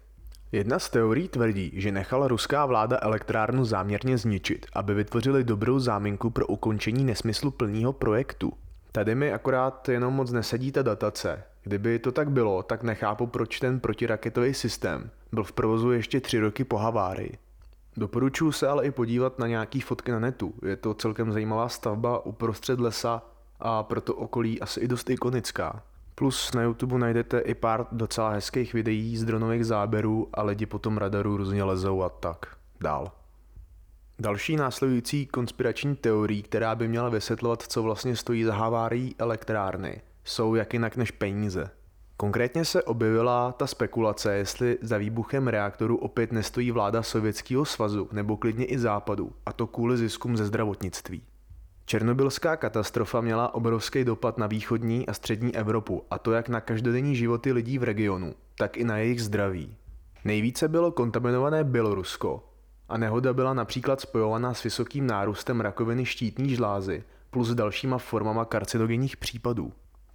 Jedna 0.52 0.80
z 0.80 0.90
teorií 0.90 1.28
tvrdí, 1.28 1.72
že 1.74 1.92
nechala 1.92 2.28
ruská 2.28 2.66
vláda 2.66 3.00
elektrárnu 3.02 3.66
záměrně 3.66 4.18
zničit, 4.18 4.66
aby 4.74 4.94
vytvořili 4.94 5.44
dobrou 5.44 5.80
záminku 5.80 6.30
pro 6.30 6.48
ukončení 6.48 7.04
nesmyslu 7.04 7.52
plného 7.52 7.94
projektu. 7.94 8.54
Tady 8.92 9.16
mi 9.16 9.34
akorát 9.34 9.90
jenom 9.90 10.14
moc 10.14 10.32
nesedí 10.32 10.72
ta 10.72 10.82
datace. 10.82 11.44
Kdyby 11.64 12.00
to 12.00 12.12
tak 12.12 12.32
bylo, 12.32 12.64
tak 12.64 12.84
nechápu, 12.84 13.28
proč 13.28 13.60
ten 13.60 13.80
protiraketový 13.80 14.54
systém 14.54 15.10
byl 15.32 15.44
v 15.44 15.52
provozu 15.52 15.92
ještě 15.92 16.22
tři 16.22 16.40
roky 16.40 16.64
po 16.64 16.78
havárii. 16.78 17.38
Doporučuji 17.98 18.52
se 18.52 18.68
ale 18.68 18.86
i 18.86 18.92
podívat 18.92 19.40
na 19.40 19.48
nějaký 19.48 19.82
fotky 19.82 20.12
na 20.12 20.20
netu. 20.20 20.54
Je 20.66 20.76
to 20.76 20.94
celkem 20.94 21.32
zajímavá 21.32 21.70
stavba 21.70 22.26
uprostřed 22.26 22.80
lesa 22.80 23.22
a 23.60 23.84
proto 23.84 24.16
okolí 24.16 24.62
asi 24.62 24.80
i 24.80 24.88
dost 24.88 25.10
ikonická. 25.10 25.84
Plus 26.16 26.54
na 26.54 26.62
YouTube 26.62 26.98
najdete 26.98 27.40
i 27.40 27.54
pár 27.54 27.88
docela 27.92 28.30
hezkých 28.30 28.74
videí 28.74 29.18
z 29.18 29.26
dronových 29.26 29.66
záběrů 29.66 30.30
a 30.34 30.44
lidi 30.44 30.66
po 30.66 30.80
tom 30.80 30.98
radaru 30.98 31.38
různě 31.38 31.64
lezou 31.64 32.04
a 32.04 32.10
tak 32.10 32.46
dál. 32.82 33.12
Další 34.20 34.56
následující 34.56 35.26
konspirační 35.26 35.96
teorií, 35.96 36.44
která 36.44 36.76
by 36.76 36.88
měla 36.88 37.10
vysvětlovat, 37.10 37.62
co 37.62 37.84
vlastně 37.84 38.16
stojí 38.16 38.44
za 38.44 38.54
havárií 38.54 39.16
elektrárny, 39.20 40.02
jsou 40.24 40.56
jak 40.56 40.74
jinak 40.74 40.98
než 40.98 41.12
peníze. 41.12 41.70
Konkrétně 42.18 42.66
se 42.66 42.84
objevila 42.84 43.52
ta 43.52 43.68
spekulace, 43.68 44.34
jestli 44.36 44.78
za 44.82 44.98
výbuchem 44.98 45.48
reaktoru 45.48 45.98
opět 45.98 46.32
nestojí 46.32 46.72
vláda 46.72 47.04
Sovětského 47.04 47.66
svazu 47.66 48.10
nebo 48.12 48.38
klidně 48.38 48.66
i 48.66 48.80
západu, 48.80 49.32
a 49.46 49.54
to 49.54 49.68
kvůli 49.68 49.98
ziskům 49.98 50.38
ze 50.38 50.46
zdravotnictví. 50.46 51.24
Černobylská 51.86 52.56
katastrofa 52.56 53.22
měla 53.22 53.54
obrovský 53.54 54.04
dopad 54.04 54.38
na 54.38 54.48
východní 54.48 55.08
a 55.08 55.14
střední 55.14 55.56
Evropu, 55.56 56.04
a 56.12 56.20
to 56.20 56.32
jak 56.32 56.50
na 56.50 56.62
každodenní 56.62 57.16
životy 57.16 57.52
lidí 57.52 57.78
v 57.78 57.84
regionu, 57.84 58.34
tak 58.58 58.78
i 58.78 58.84
na 58.84 58.98
jejich 58.98 59.24
zdraví. 59.24 59.76
Nejvíce 60.26 60.68
bylo 60.68 60.92
kontaminované 60.92 61.64
Bělorusko 61.64 62.44
a 62.90 62.98
nehoda 62.98 63.34
byla 63.34 63.54
například 63.54 64.02
spojovaná 64.02 64.54
s 64.54 64.64
vysokým 64.64 65.08
nárůstem 65.08 65.62
rakoviny 65.62 66.06
štítní 66.06 66.56
žlázy 66.56 67.04
plus 67.30 67.50
dalšíma 67.54 67.98
formama 67.98 68.46
karcinogenních 68.46 69.18
případů. 69.18 69.74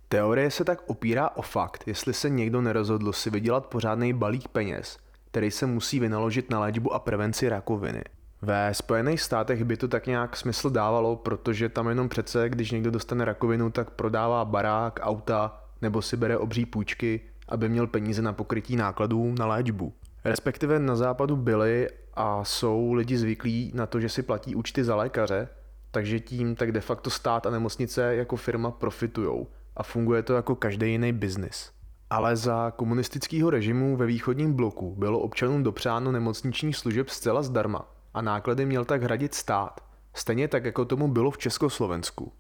Teorie 0.09 0.51
se 0.51 0.65
tak 0.65 0.83
opírá 0.87 1.31
o 1.37 1.43
fakt, 1.43 1.89
jestli 1.89 2.15
se 2.15 2.31
někdo 2.31 2.61
nerozhodl 2.61 3.13
si 3.13 3.31
vydělat 3.31 3.67
pořádný 3.67 4.13
balík 4.13 4.49
peněz, 4.49 4.99
který 5.31 5.51
se 5.51 5.67
musí 5.67 6.01
vynaložit 6.01 6.51
na 6.51 6.61
léčbu 6.61 6.93
a 6.93 6.99
prevenci 6.99 7.49
rakoviny. 7.49 8.03
Ve 8.43 8.75
Spojených 8.75 9.21
státech 9.21 9.65
by 9.65 9.77
to 9.77 9.89
tak 9.89 10.07
nějak 10.07 10.37
smysl 10.37 10.71
dávalo, 10.71 11.17
protože 11.17 11.69
tam 11.69 11.89
jenom 11.89 12.09
přece, 12.09 12.49
když 12.49 12.71
někdo 12.71 12.91
dostane 12.91 13.25
rakovinu, 13.25 13.71
tak 13.71 13.91
prodává 13.91 14.45
barák, 14.45 15.01
auta 15.03 15.65
nebo 15.83 16.03
si 16.03 16.17
bere 16.17 16.39
obří 16.39 16.67
půjčky, 16.67 17.21
aby 17.49 17.69
měl 17.69 17.87
peníze 17.87 18.23
na 18.23 18.33
pokrytí 18.33 18.77
nákladů 18.77 19.35
na 19.39 19.47
léčbu. 19.47 19.93
Respektive 20.25 20.79
na 20.79 20.97
západu 20.97 21.37
byli 21.37 21.89
a 22.15 22.45
jsou 22.45 22.93
lidi 22.93 23.19
zvyklí 23.19 23.73
na 23.75 23.87
to, 23.87 24.01
že 24.01 24.09
si 24.09 24.23
platí 24.23 24.55
účty 24.55 24.85
za 24.85 24.97
lékaře, 24.97 25.49
takže 25.91 26.21
tím 26.21 26.55
tak 26.55 26.73
de 26.73 26.81
facto 26.81 27.11
stát 27.11 27.47
a 27.47 27.51
nemocnice 27.51 28.17
jako 28.17 28.37
firma 28.37 28.71
profitujou 28.71 29.47
a 29.77 29.83
funguje 29.83 30.23
to 30.23 30.35
jako 30.35 30.55
každý 30.55 30.91
jiný 30.91 31.13
biznis. 31.13 31.71
Ale 32.11 32.37
za 32.37 32.71
komunistického 32.71 33.51
režimu 33.51 33.97
ve 33.97 34.07
východním 34.07 34.53
bloku 34.53 34.95
bylo 34.99 35.19
občanům 35.19 35.63
dopřáno 35.63 36.13
nemocničních 36.13 36.77
služeb 36.77 37.09
zcela 37.09 37.43
zdarma 37.43 37.89
a 38.15 38.23
náklady 38.23 38.67
měl 38.67 38.85
tak 38.85 39.03
hradit 39.03 39.35
stát. 39.35 39.81
Stejně 40.15 40.49
tak, 40.49 40.65
jako 40.65 40.85
tomu 40.85 41.09
bylo 41.09 41.31
v 41.31 41.39
Československu. 41.39 42.33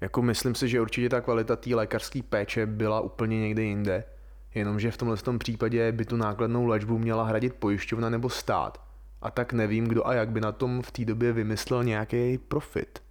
Jako 0.00 0.22
myslím 0.22 0.54
si, 0.54 0.68
že 0.68 0.80
určitě 0.80 1.08
ta 1.08 1.20
kvalita 1.20 1.56
té 1.56 1.74
lékařské 1.74 2.22
péče 2.22 2.66
byla 2.66 3.00
úplně 3.00 3.40
někde 3.40 3.62
jinde, 3.62 4.04
jenomže 4.54 4.90
v 4.90 4.96
tomhle 4.96 5.16
tom 5.16 5.38
případě 5.38 5.92
by 5.92 6.04
tu 6.04 6.16
nákladnou 6.16 6.66
léčbu 6.66 6.98
měla 6.98 7.24
hradit 7.24 7.54
pojišťovna 7.54 8.10
nebo 8.10 8.28
stát. 8.28 8.80
A 9.22 9.30
tak 9.30 9.52
nevím, 9.52 9.84
kdo 9.84 10.06
a 10.06 10.14
jak 10.14 10.30
by 10.30 10.40
na 10.40 10.52
tom 10.52 10.82
v 10.82 10.90
té 10.90 11.04
době 11.04 11.32
vymyslel 11.32 11.84
nějaký 11.84 12.38
profit. 12.38 13.05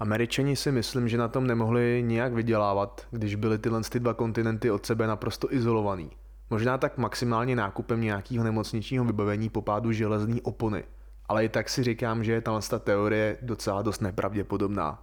Američani 0.00 0.56
si 0.56 0.72
myslím, 0.72 1.08
že 1.08 1.18
na 1.18 1.28
tom 1.28 1.46
nemohli 1.46 2.02
nijak 2.06 2.32
vydělávat, 2.32 3.06
když 3.10 3.34
byly 3.34 3.58
tyhle 3.58 3.80
ty 3.82 4.00
dva 4.00 4.14
kontinenty 4.14 4.70
od 4.70 4.86
sebe 4.86 5.06
naprosto 5.06 5.54
izolovaný. 5.54 6.10
Možná 6.50 6.78
tak 6.78 6.98
maximálně 6.98 7.56
nákupem 7.56 8.00
nějakého 8.00 8.44
nemocničního 8.44 9.04
vybavení 9.04 9.48
po 9.48 9.62
pádu 9.62 9.92
železné 9.92 10.36
opony. 10.42 10.84
Ale 11.26 11.44
i 11.44 11.48
tak 11.48 11.68
si 11.68 11.82
říkám, 11.82 12.24
že 12.24 12.32
je 12.32 12.40
tahle 12.40 12.60
teorie 12.80 13.38
docela 13.42 13.82
dost 13.82 14.00
nepravděpodobná. 14.00 15.02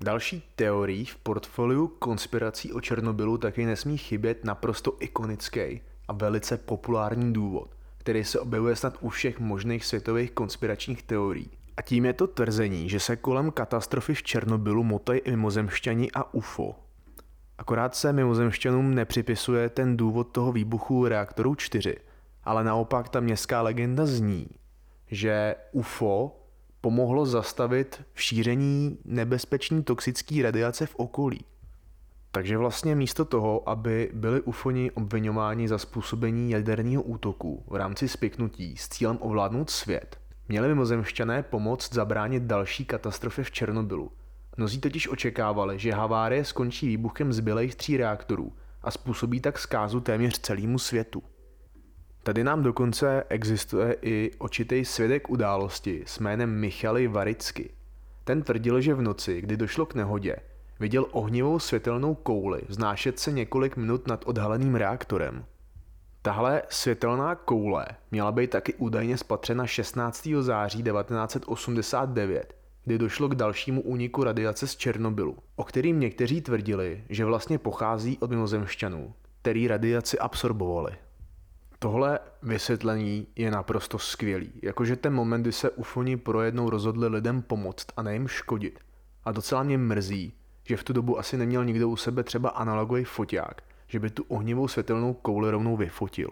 Další 0.00 0.42
teorií 0.56 1.04
v 1.04 1.16
portfoliu 1.16 1.88
konspirací 1.88 2.72
o 2.72 2.80
Černobylu 2.80 3.38
taky 3.38 3.66
nesmí 3.66 3.98
chybět 3.98 4.44
naprosto 4.44 4.96
ikonický 5.00 5.80
a 6.08 6.12
velice 6.12 6.56
populární 6.56 7.32
důvod, 7.32 7.76
který 7.98 8.24
se 8.24 8.40
objevuje 8.40 8.76
snad 8.76 8.98
u 9.00 9.08
všech 9.08 9.40
možných 9.40 9.84
světových 9.84 10.30
konspiračních 10.30 11.02
teorií. 11.02 11.50
A 11.76 11.82
tím 11.82 12.04
je 12.04 12.12
to 12.12 12.26
tvrzení, 12.26 12.88
že 12.88 13.00
se 13.00 13.16
kolem 13.16 13.50
katastrofy 13.50 14.14
v 14.14 14.22
Černobylu 14.22 14.84
motají 14.84 15.20
i 15.20 15.30
mimozemšťani 15.30 16.10
a 16.12 16.34
UFO. 16.34 16.74
Akorát 17.58 17.94
se 17.94 18.12
mimozemšťanům 18.12 18.94
nepřipisuje 18.94 19.68
ten 19.68 19.96
důvod 19.96 20.24
toho 20.24 20.52
výbuchu 20.52 21.08
reaktoru 21.08 21.54
4, 21.54 21.96
ale 22.44 22.64
naopak 22.64 23.08
ta 23.08 23.20
městská 23.20 23.62
legenda 23.62 24.06
zní, 24.06 24.46
že 25.10 25.54
UFO 25.72 26.40
pomohlo 26.80 27.26
zastavit 27.26 28.02
v 28.12 28.22
šíření 28.22 28.98
nebezpečný 29.04 29.82
toxické 29.82 30.42
radiace 30.42 30.86
v 30.86 30.94
okolí. 30.94 31.44
Takže 32.30 32.58
vlastně 32.58 32.94
místo 32.94 33.24
toho, 33.24 33.68
aby 33.68 34.10
byli 34.14 34.40
ufoni 34.40 34.90
obvinováni 34.90 35.68
za 35.68 35.78
způsobení 35.78 36.50
jaderního 36.50 37.02
útoku 37.02 37.64
v 37.66 37.74
rámci 37.74 38.08
spiknutí 38.08 38.76
s 38.76 38.88
cílem 38.88 39.18
ovládnout 39.20 39.70
svět, 39.70 40.20
Měli 40.48 40.68
mimozemšťané 40.68 41.42
pomoct 41.42 41.94
zabránit 41.94 42.42
další 42.42 42.84
katastrofě 42.84 43.44
v 43.44 43.50
Černobylu. 43.50 44.12
Mnozí 44.56 44.80
totiž 44.80 45.08
očekávali, 45.08 45.78
že 45.78 45.92
havárie 45.92 46.44
skončí 46.44 46.86
výbuchem 46.86 47.32
zbylejch 47.32 47.74
tří 47.74 47.96
reaktorů 47.96 48.52
a 48.82 48.90
způsobí 48.90 49.40
tak 49.40 49.58
zkázu 49.58 50.00
téměř 50.00 50.38
celému 50.38 50.78
světu. 50.78 51.22
Tady 52.22 52.44
nám 52.44 52.62
dokonce 52.62 53.24
existuje 53.28 53.96
i 54.02 54.30
očitý 54.38 54.84
svědek 54.84 55.30
události 55.30 56.02
s 56.06 56.18
jménem 56.18 56.60
Michaly 56.60 57.08
Varicky. 57.08 57.70
Ten 58.24 58.42
tvrdil, 58.42 58.80
že 58.80 58.94
v 58.94 59.02
noci, 59.02 59.40
kdy 59.40 59.56
došlo 59.56 59.86
k 59.86 59.94
nehodě, 59.94 60.36
viděl 60.80 61.06
ohnivou 61.10 61.58
světelnou 61.58 62.14
kouli 62.14 62.60
vznášet 62.68 63.18
se 63.18 63.32
několik 63.32 63.76
minut 63.76 64.06
nad 64.06 64.24
odhaleným 64.26 64.74
reaktorem. 64.74 65.44
Tahle 66.26 66.62
světelná 66.68 67.34
koule 67.34 67.86
měla 68.10 68.32
být 68.32 68.50
taky 68.50 68.74
údajně 68.74 69.16
spatřena 69.16 69.66
16. 69.66 70.28
září 70.40 70.82
1989, 70.82 72.56
kdy 72.84 72.98
došlo 72.98 73.28
k 73.28 73.34
dalšímu 73.34 73.82
úniku 73.82 74.24
radiace 74.24 74.66
z 74.66 74.76
Černobylu, 74.76 75.36
o 75.56 75.64
kterým 75.64 76.00
někteří 76.00 76.40
tvrdili, 76.40 77.04
že 77.08 77.24
vlastně 77.24 77.58
pochází 77.58 78.18
od 78.18 78.30
mimozemšťanů, 78.30 79.14
který 79.42 79.68
radiaci 79.68 80.18
absorbovali. 80.18 80.92
Tohle 81.78 82.18
vysvětlení 82.42 83.26
je 83.36 83.50
naprosto 83.50 83.98
skvělý, 83.98 84.52
jakože 84.62 84.96
ten 84.96 85.14
moment, 85.14 85.42
kdy 85.42 85.52
se 85.52 85.70
ufoni 85.70 86.16
projednou 86.16 86.70
rozhodli 86.70 87.08
lidem 87.08 87.42
pomoct 87.42 87.86
a 87.96 88.02
nejim 88.02 88.28
škodit. 88.28 88.78
A 89.24 89.32
docela 89.32 89.62
mě 89.62 89.78
mrzí, 89.78 90.32
že 90.64 90.76
v 90.76 90.84
tu 90.84 90.92
dobu 90.92 91.18
asi 91.18 91.36
neměl 91.36 91.64
nikdo 91.64 91.88
u 91.88 91.96
sebe 91.96 92.22
třeba 92.22 92.48
analogový 92.48 93.04
foťák, 93.04 93.62
že 93.86 94.00
by 94.00 94.10
tu 94.10 94.24
ohnivou 94.28 94.68
světelnou 94.68 95.14
kouli 95.14 95.50
rovnou 95.50 95.76
vyfotil. 95.76 96.30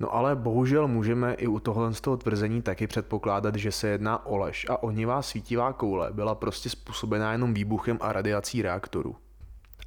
No 0.00 0.14
ale 0.14 0.36
bohužel 0.36 0.88
můžeme 0.88 1.34
i 1.34 1.46
u 1.46 1.58
tohle 1.60 1.94
z 1.94 2.00
toho 2.00 2.16
tvrzení 2.16 2.62
taky 2.62 2.86
předpokládat, 2.86 3.56
že 3.56 3.72
se 3.72 3.88
jedná 3.88 4.26
o 4.26 4.36
lež 4.36 4.66
a 4.70 4.82
ohnivá 4.82 5.22
svítivá 5.22 5.72
koule 5.72 6.12
byla 6.12 6.34
prostě 6.34 6.70
způsobená 6.70 7.32
jenom 7.32 7.54
výbuchem 7.54 7.98
a 8.00 8.12
radiací 8.12 8.62
reaktoru. 8.62 9.16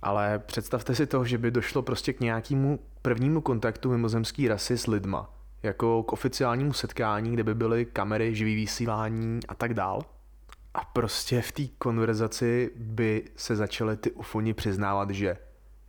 Ale 0.02 0.40
představte 0.40 0.96
si 0.96 1.08
to, 1.08 1.26
že 1.26 1.38
by 1.38 1.52
došlo 1.52 1.82
prostě 1.82 2.14
k 2.14 2.20
nějakému 2.20 2.80
prvnímu 3.02 3.42
kontaktu 3.42 3.90
mimozemský 3.90 4.48
rasy 4.48 4.78
s 4.78 4.88
lidma, 4.88 5.34
jako 5.64 6.04
k 6.04 6.14
oficiálnímu 6.14 6.74
setkání, 6.74 7.32
kde 7.32 7.44
by 7.44 7.56
byly 7.56 7.86
kamery, 7.86 8.36
živý 8.36 8.56
vysílání 8.56 9.40
a 9.48 9.56
tak 9.56 9.74
dál. 9.74 10.02
A 10.74 10.86
prostě 10.86 11.42
v 11.42 11.52
té 11.52 11.64
konverzaci 11.78 12.72
by 12.76 13.24
se 13.36 13.56
začaly 13.56 13.98
ty 13.98 14.12
ufoni 14.12 14.54
přiznávat, 14.54 15.10
že 15.10 15.38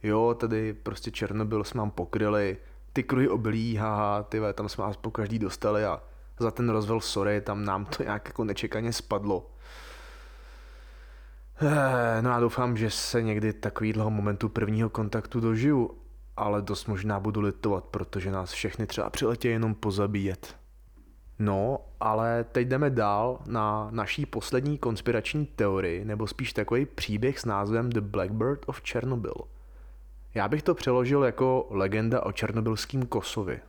jo, 0.03 0.37
tady 0.41 0.73
prostě 0.73 1.11
Černobyl 1.11 1.65
jsme 1.65 1.79
vám 1.79 1.91
pokryli, 1.91 2.57
ty 2.93 3.03
kruhy 3.03 3.29
obilí, 3.29 3.77
haha, 3.77 4.23
ty 4.23 4.41
tam 4.55 4.69
jsme 4.69 4.85
vás 4.85 4.97
po 4.97 5.11
každý 5.11 5.39
dostali 5.39 5.85
a 5.85 6.03
za 6.41 6.51
ten 6.51 6.71
rozvel 6.71 7.01
sorry, 7.01 7.41
tam 7.41 7.65
nám 7.65 7.85
to 7.85 8.03
nějak 8.03 8.27
jako 8.27 8.45
nečekaně 8.45 8.93
spadlo. 8.93 9.51
Eh, 11.61 12.23
no 12.23 12.31
já 12.31 12.41
doufám, 12.41 12.77
že 12.77 12.91
se 12.91 13.23
někdy 13.23 13.53
takovýhle 13.53 14.05
momentu 14.11 14.49
prvního 14.49 14.91
kontaktu 14.91 15.41
dožiju, 15.41 15.91
ale 16.37 16.63
dost 16.63 16.87
možná 16.87 17.21
budu 17.21 17.41
litovat, 17.41 17.85
protože 17.85 18.31
nás 18.31 18.53
všechny 18.53 18.87
třeba 18.87 19.11
přiletě 19.11 19.49
jenom 19.49 19.75
pozabíjet. 19.75 20.57
No, 21.39 21.79
ale 22.01 22.45
teď 22.45 22.69
jdeme 22.69 22.91
dál 22.91 23.39
na 23.47 23.89
naší 23.91 24.27
poslední 24.27 24.79
konspirační 24.79 25.47
teorii, 25.47 26.05
nebo 26.05 26.27
spíš 26.27 26.53
takový 26.53 26.87
příběh 26.87 27.39
s 27.39 27.45
názvem 27.45 27.91
The 27.91 28.01
Blackbird 28.01 28.61
of 28.67 28.83
Chernobyl– 28.91 29.35
já 30.35 30.49
bych 30.49 30.63
to 30.63 30.75
přeložil 30.75 31.25
jako 31.25 31.67
legenda 31.71 32.27
o 32.27 32.33
černobylském 32.33 33.07
Kosovi. 33.07 33.61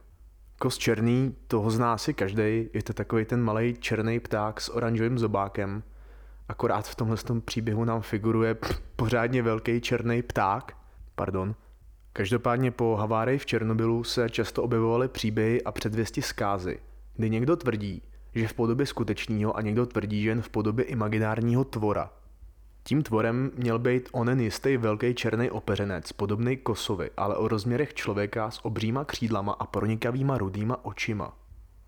Kos 0.60 0.78
černý, 0.78 1.36
toho 1.48 1.72
zná 1.72 1.98
si 1.98 2.14
každý. 2.14 2.70
Je 2.74 2.84
to 2.84 2.94
takový 2.94 3.26
ten 3.26 3.42
malý 3.42 3.76
černý 3.80 4.20
pták 4.20 4.62
s 4.62 4.70
oranžovým 4.70 5.20
zobákem. 5.20 5.84
Akorát 6.50 6.88
v 6.88 6.96
tomhle 6.96 7.18
tom 7.18 7.42
příběhu 7.42 7.86
nám 7.86 8.02
figuruje 8.02 8.58
pořádně 8.96 9.42
velký 9.42 9.82
černý 9.82 10.22
pták. 10.22 10.78
Pardon. 11.16 11.56
Každopádně 12.14 12.72
po 12.72 12.96
havárii 12.96 13.38
v 13.38 13.46
Černobylu 13.46 14.04
se 14.04 14.30
často 14.30 14.64
objevovaly 14.64 15.08
příběhy 15.08 15.64
a 15.64 15.72
předvěsti 15.72 16.22
zkázy, 16.22 16.80
kdy 17.16 17.30
někdo 17.30 17.56
tvrdí, 17.56 18.02
že 18.36 18.48
v 18.48 18.54
podobě 18.54 18.86
skutečného 18.86 19.58
a 19.58 19.62
někdo 19.62 19.86
tvrdí, 19.86 20.22
že 20.22 20.30
jen 20.30 20.42
v 20.42 20.50
podobě 20.50 20.86
imaginárního 20.86 21.64
tvora. 21.64 22.12
Tím 22.90 23.04
tvorem 23.04 23.52
měl 23.56 23.80
být 23.80 24.10
onen 24.12 24.40
jistý 24.40 24.78
velký 24.78 25.16
černý 25.16 25.52
opeřenec, 25.52 26.12
podobný 26.12 26.58
kosovi, 26.58 27.10
ale 27.18 27.38
o 27.38 27.48
rozměrech 27.48 27.94
člověka 27.94 28.52
s 28.52 28.66
obříma 28.66 29.06
křídlama 29.06 29.54
a 29.54 29.66
pronikavýma 29.66 30.38
rudýma 30.38 30.86
očima. 30.86 31.38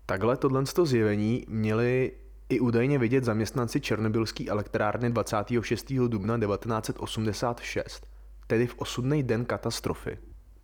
Takhle 0.06 0.36
tohle 0.36 0.64
zjevení 0.84 1.44
měli 1.48 2.12
i 2.48 2.60
údajně 2.60 2.98
vidět 2.98 3.24
zaměstnanci 3.24 3.80
Černobylské 3.80 4.44
elektrárny 4.48 5.10
26. 5.10 5.92
dubna 5.92 6.38
1986, 6.38 8.06
tedy 8.46 8.66
v 8.66 8.74
osudný 8.78 9.22
den 9.22 9.44
katastrofy. 9.44 10.18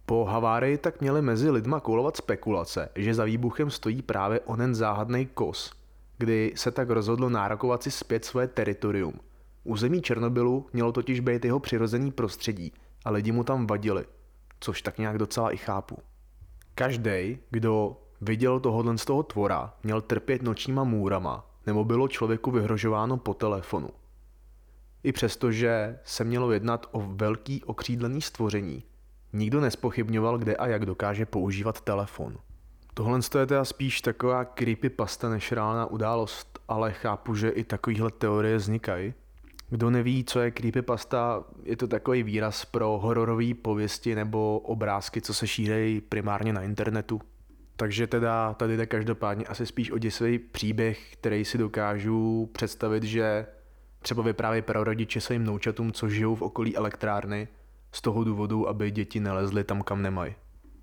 Po 0.07 0.25
havárii 0.25 0.79
tak 0.79 1.01
měly 1.01 1.23
mezi 1.23 1.51
lidma 1.51 1.81
koulovat 1.81 2.17
spekulace, 2.17 2.89
že 2.95 3.15
za 3.15 3.25
výbuchem 3.25 3.71
stojí 3.71 4.03
právě 4.03 4.41
onen 4.41 4.75
záhadný 4.75 5.27
kos, 5.27 5.73
kdy 6.19 6.53
se 6.57 6.71
tak 6.71 6.91
rozhodlo 6.91 7.29
nárokovat 7.29 7.83
si 7.83 7.91
zpět 7.91 8.25
své 8.25 8.49
teritorium. 8.49 9.21
Území 9.69 10.03
Černobylu 10.03 10.67
mělo 10.73 10.93
totiž 10.93 11.21
být 11.21 11.45
jeho 11.45 11.61
přirozený 11.61 12.13
prostředí 12.13 12.73
a 13.05 13.11
lidi 13.11 13.33
mu 13.33 13.45
tam 13.45 13.67
vadili, 13.67 14.05
což 14.61 14.83
tak 14.83 14.99
nějak 14.99 15.19
docela 15.19 15.51
i 15.51 15.57
chápu. 15.57 15.99
Každý, 16.75 17.39
kdo 17.51 17.97
viděl 18.21 18.61
tohohle 18.61 18.99
z 18.99 19.05
toho 19.05 19.23
tvora, 19.23 19.75
měl 19.85 20.01
trpět 20.01 20.43
nočníma 20.43 20.85
můrama 20.85 21.47
nebo 21.67 21.85
bylo 21.85 22.09
člověku 22.09 22.51
vyhrožováno 22.51 23.17
po 23.17 23.35
telefonu. 23.35 23.89
I 25.03 25.13
přesto, 25.13 25.53
že 25.53 25.99
se 26.05 26.25
mělo 26.25 26.53
jednat 26.53 26.87
o 26.93 27.01
velký 27.01 27.65
okřídlený 27.65 28.23
stvoření, 28.23 28.85
nikdo 29.33 29.61
nespochybňoval, 29.61 30.39
kde 30.39 30.57
a 30.57 30.67
jak 30.67 30.87
dokáže 30.87 31.27
používat 31.27 31.81
telefon. 31.81 32.39
Tohle 32.95 33.19
je 33.19 33.47
teda 33.47 33.65
spíš 33.65 34.01
taková 34.01 34.45
creepypasta 34.45 35.29
než 35.29 35.53
reálná 35.53 35.87
událost, 35.87 36.59
ale 36.69 36.93
chápu, 36.93 37.35
že 37.35 37.49
i 37.49 37.65
takovéhle 37.65 38.11
teorie 38.11 38.57
vznikají. 38.57 39.15
Kdo 39.71 39.91
neví, 39.91 40.25
co 40.25 40.41
je 40.41 40.51
creepypasta, 40.51 41.45
je 41.63 41.77
to 41.77 41.89
takový 41.89 42.23
výraz 42.23 42.65
pro 42.65 42.99
hororové 43.03 43.55
pověsti 43.55 44.15
nebo 44.15 44.59
obrázky, 44.59 45.21
co 45.21 45.35
se 45.35 45.47
šířejí 45.47 46.01
primárně 46.01 46.53
na 46.53 46.63
internetu. 46.63 47.21
Takže 47.77 48.07
teda 48.07 48.55
tady 48.55 48.77
jde 48.77 48.87
každopádně 48.87 49.45
asi 49.45 49.67
spíš 49.67 49.91
o 49.91 49.99
děsivý 49.99 50.39
příběh, 50.39 51.13
který 51.13 51.45
si 51.45 51.59
dokážu 51.59 52.51
představit, 52.53 53.03
že 53.03 53.47
třeba 54.03 54.23
vyprávějí 54.23 54.63
prarodiče 54.63 55.21
svým 55.21 55.45
noučatům, 55.45 55.93
co 55.93 56.09
žijou 56.09 56.35
v 56.35 56.43
okolí 56.43 56.77
elektrárny, 56.77 57.49
z 57.93 58.03
toho 58.03 58.25
důvodu, 58.25 58.69
aby 58.69 58.91
děti 58.91 59.21
nelezly 59.21 59.65
tam, 59.65 59.83
kam 59.83 60.03
nemají. 60.03 60.35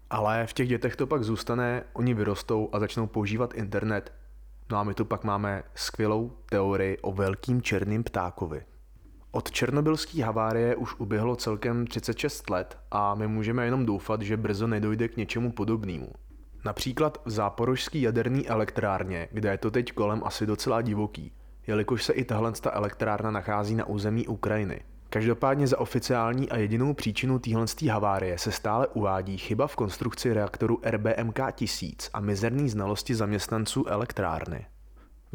Ale 0.09 0.47
v 0.47 0.53
těch 0.53 0.67
dětech 0.67 0.95
to 0.95 1.07
pak 1.07 1.23
zůstane, 1.23 1.83
oni 1.93 2.13
vyrostou 2.13 2.69
a 2.71 2.79
začnou 2.79 3.07
používat 3.07 3.53
internet. 3.53 4.13
No 4.71 4.77
a 4.77 4.83
my 4.83 4.93
tu 4.93 5.05
pak 5.05 5.23
máme 5.23 5.63
skvělou 5.75 6.31
teorii 6.49 6.97
o 6.97 7.11
velkým 7.11 7.61
černým 7.61 8.03
ptákovi. 8.03 8.65
Od 9.35 9.51
černobylské 9.51 10.23
havárie 10.23 10.75
už 10.75 10.95
uběhlo 10.99 11.35
celkem 11.35 11.87
36 11.87 12.49
let 12.49 12.77
a 12.91 13.15
my 13.15 13.27
můžeme 13.27 13.65
jenom 13.65 13.85
doufat, 13.85 14.21
že 14.21 14.37
brzo 14.37 14.67
nedojde 14.67 15.07
k 15.07 15.17
něčemu 15.17 15.51
podobnému. 15.51 16.07
Například 16.65 17.21
v 17.25 17.29
záporožské 17.29 17.99
jaderné 17.99 18.43
elektrárně, 18.43 19.27
kde 19.31 19.49
je 19.49 19.57
to 19.57 19.71
teď 19.71 19.91
kolem 19.91 20.21
asi 20.25 20.45
docela 20.45 20.81
divoký, 20.81 21.31
jelikož 21.67 22.03
se 22.03 22.13
i 22.13 22.23
tahle 22.25 22.53
elektrárna 22.71 23.31
nachází 23.31 23.75
na 23.75 23.85
území 23.85 24.27
Ukrajiny. 24.27 24.81
Každopádně 25.09 25.67
za 25.67 25.79
oficiální 25.79 26.49
a 26.49 26.57
jedinou 26.57 26.93
příčinu 26.93 27.39
téhle 27.39 27.65
havárie 27.91 28.37
se 28.37 28.51
stále 28.51 28.87
uvádí 28.87 29.37
chyba 29.37 29.67
v 29.67 29.75
konstrukci 29.75 30.33
reaktoru 30.33 30.79
RBMK 30.85 31.39
1000 31.55 32.09
a 32.13 32.19
mizerný 32.19 32.69
znalosti 32.69 33.15
zaměstnanců 33.15 33.85
elektrárny. 33.87 34.65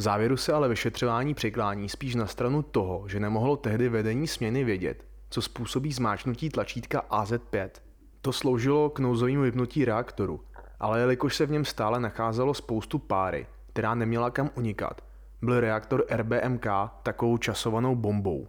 V 0.01 0.03
závěru 0.03 0.37
se 0.37 0.53
ale 0.53 0.69
vyšetřování 0.69 1.35
přiklání 1.35 1.89
spíš 1.89 2.15
na 2.15 2.27
stranu 2.27 2.63
toho, 2.63 3.09
že 3.09 3.21
nemohlo 3.21 3.57
tehdy 3.57 3.89
vedení 3.89 4.27
směny 4.27 4.65
vědět, 4.65 5.05
co 5.31 5.43
způsobí 5.43 5.93
zmáčnutí 5.93 6.49
tlačítka 6.49 7.05
AZ5. 7.11 7.71
To 8.23 8.33
sloužilo 8.33 8.91
k 8.91 8.99
nouzovému 8.99 9.43
vypnutí 9.43 9.85
reaktoru, 9.85 10.41
ale 10.79 11.01
jelikož 11.01 11.37
se 11.37 11.47
v 11.47 11.51
něm 11.51 11.65
stále 11.65 12.01
nacházelo 12.01 12.55
spoustu 12.55 12.99
páry, 12.99 13.47
která 13.73 13.95
neměla 13.95 14.31
kam 14.31 14.51
unikat, 14.55 15.05
byl 15.43 15.61
reaktor 15.61 16.05
RBMK 16.11 16.67
takovou 17.03 17.39
časovanou 17.39 17.95
bombou. 17.95 18.49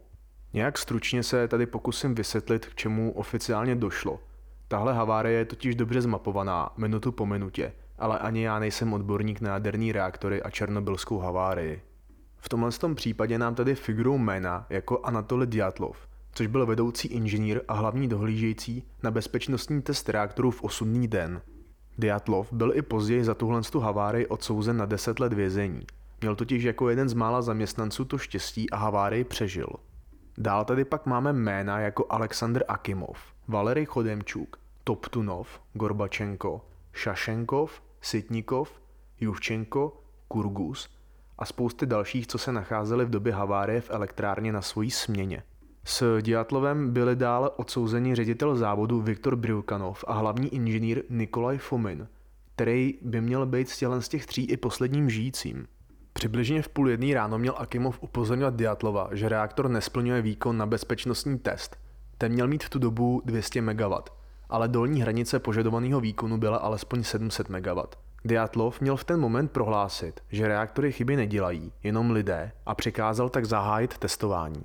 Nějak 0.54 0.78
stručně 0.78 1.24
se 1.24 1.48
tady 1.48 1.66
pokusím 1.66 2.16
vysvětlit, 2.16 2.66
k 2.66 2.76
čemu 2.76 3.12
oficiálně 3.12 3.76
došlo. 3.76 4.20
Tahle 4.68 4.94
havárie 4.94 5.38
je 5.38 5.46
totiž 5.46 5.76
dobře 5.76 6.02
zmapovaná, 6.02 6.70
minutu 6.78 7.12
po 7.12 7.26
minutě, 7.26 7.74
ale 8.02 8.20
ani 8.20 8.44
já 8.44 8.60
nejsem 8.60 8.94
odborník 8.94 9.42
na 9.42 9.54
jaderní 9.54 9.92
reaktory 9.92 10.44
a 10.44 10.50
černobylskou 10.50 11.20
havárii. 11.20 11.82
V 12.38 12.50
tomhle 12.50 12.72
tom 12.72 12.96
případě 12.96 13.38
nám 13.38 13.56
tady 13.56 13.76
figurou 13.76 14.18
jména 14.18 14.66
jako 14.70 15.00
Anatoly 15.04 15.48
Dyatlov, 15.48 15.98
což 16.34 16.48
byl 16.48 16.66
vedoucí 16.66 17.08
inženýr 17.08 17.62
a 17.68 17.74
hlavní 17.74 18.08
dohlížející 18.08 18.84
na 19.04 19.12
bezpečnostní 19.12 19.82
test 19.82 20.10
reaktorů 20.10 20.52
v 20.52 20.64
osudný 20.64 21.08
den. 21.08 21.42
Dyatlov 21.98 22.54
byl 22.54 22.72
i 22.76 22.82
později 22.82 23.24
za 23.24 23.34
tuhle 23.34 23.62
havárii 23.82 24.28
odsouzen 24.28 24.78
na 24.78 24.86
10 24.86 25.20
let 25.20 25.34
vězení. 25.34 25.82
Měl 26.22 26.36
totiž 26.36 26.64
jako 26.64 26.90
jeden 26.90 27.10
z 27.10 27.14
mála 27.14 27.42
zaměstnanců 27.42 28.06
to 28.06 28.18
štěstí 28.18 28.70
a 28.70 28.78
havárii 28.78 29.24
přežil. 29.24 29.68
Dál 30.38 30.66
tady 30.66 30.86
pak 30.86 31.06
máme 31.06 31.34
jména 31.34 31.80
jako 31.80 32.06
Aleksandr 32.10 32.64
Akimov, 32.68 33.18
Valery 33.48 33.86
Chodemčuk, 33.86 34.58
Toptunov, 34.84 35.62
Gorbačenko, 35.74 36.66
Šašenkov, 36.94 37.82
Sitnikov, 38.02 38.82
Juvčenko, 39.20 40.02
Kurgus 40.28 40.90
a 41.38 41.46
spousty 41.46 41.86
dalších, 41.86 42.28
co 42.28 42.38
se 42.38 42.52
nacházeli 42.52 43.06
v 43.06 43.10
době 43.10 43.34
havárie 43.34 43.82
v 43.82 43.92
elektrárně 43.92 44.52
na 44.52 44.62
svojí 44.62 44.92
směně. 44.92 45.44
S 45.84 46.22
Diatlovem 46.22 46.94
byli 46.94 47.16
dále 47.16 47.50
odsouzeni 47.50 48.16
ředitel 48.16 48.56
závodu 48.56 49.02
Viktor 49.02 49.36
Brilkanov 49.36 50.04
a 50.08 50.14
hlavní 50.14 50.56
inženýr 50.56 51.04
Nikolaj 51.10 51.58
Fomin, 51.58 52.08
který 52.56 53.00
by 53.02 53.22
měl 53.22 53.46
být 53.46 53.70
z 53.70 54.08
těch 54.10 54.26
tří 54.26 54.46
i 54.46 54.58
posledním 54.58 55.10
žijícím. 55.10 55.68
Přibližně 56.14 56.62
v 56.62 56.70
půl 56.70 56.90
jedný 56.90 57.14
ráno 57.14 57.38
měl 57.38 57.54
Akimov 57.58 58.04
upozorňovat 58.04 58.56
Diatlova, 58.56 59.10
že 59.12 59.30
reaktor 59.30 59.70
nesplňuje 59.70 60.22
výkon 60.22 60.58
na 60.58 60.66
bezpečnostní 60.66 61.40
test. 61.40 61.78
Ten 62.18 62.32
měl 62.32 62.48
mít 62.48 62.64
v 62.64 62.70
tu 62.70 62.80
dobu 62.80 63.22
200 63.26 63.62
MW, 63.62 63.94
ale 64.52 64.68
dolní 64.68 65.02
hranice 65.02 65.40
požadovaného 65.40 66.00
výkonu 66.00 66.38
byla 66.38 66.58
alespoň 66.58 67.04
700 67.04 67.50
MW. 67.50 67.80
Diatlov 68.26 68.82
měl 68.82 68.98
v 68.98 69.04
ten 69.04 69.20
moment 69.20 69.52
prohlásit, 69.52 70.22
že 70.30 70.48
reaktory 70.48 70.92
chyby 70.92 71.16
nedělají, 71.16 71.72
jenom 71.84 72.12
lidé, 72.12 72.52
a 72.66 72.76
přikázal 72.76 73.30
tak 73.30 73.46
zahájit 73.46 73.98
testování. 73.98 74.64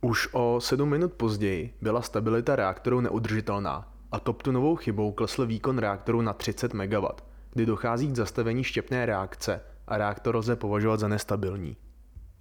Už 0.00 0.28
o 0.32 0.60
7 0.60 0.88
minut 0.88 1.12
později 1.12 1.74
byla 1.82 2.02
stabilita 2.02 2.56
reaktoru 2.56 3.00
neudržitelná 3.00 3.92
a 4.12 4.20
novou 4.50 4.76
chybou 4.76 5.12
klesl 5.12 5.46
výkon 5.46 5.78
reaktoru 5.78 6.22
na 6.22 6.32
30 6.32 6.74
MW, 6.74 7.06
kdy 7.52 7.66
dochází 7.66 8.08
k 8.08 8.16
zastavení 8.16 8.64
štěpné 8.64 9.06
reakce 9.06 9.60
a 9.86 9.98
reaktor 9.98 10.36
lze 10.36 10.56
považovat 10.56 11.00
za 11.00 11.08
nestabilní. 11.08 11.76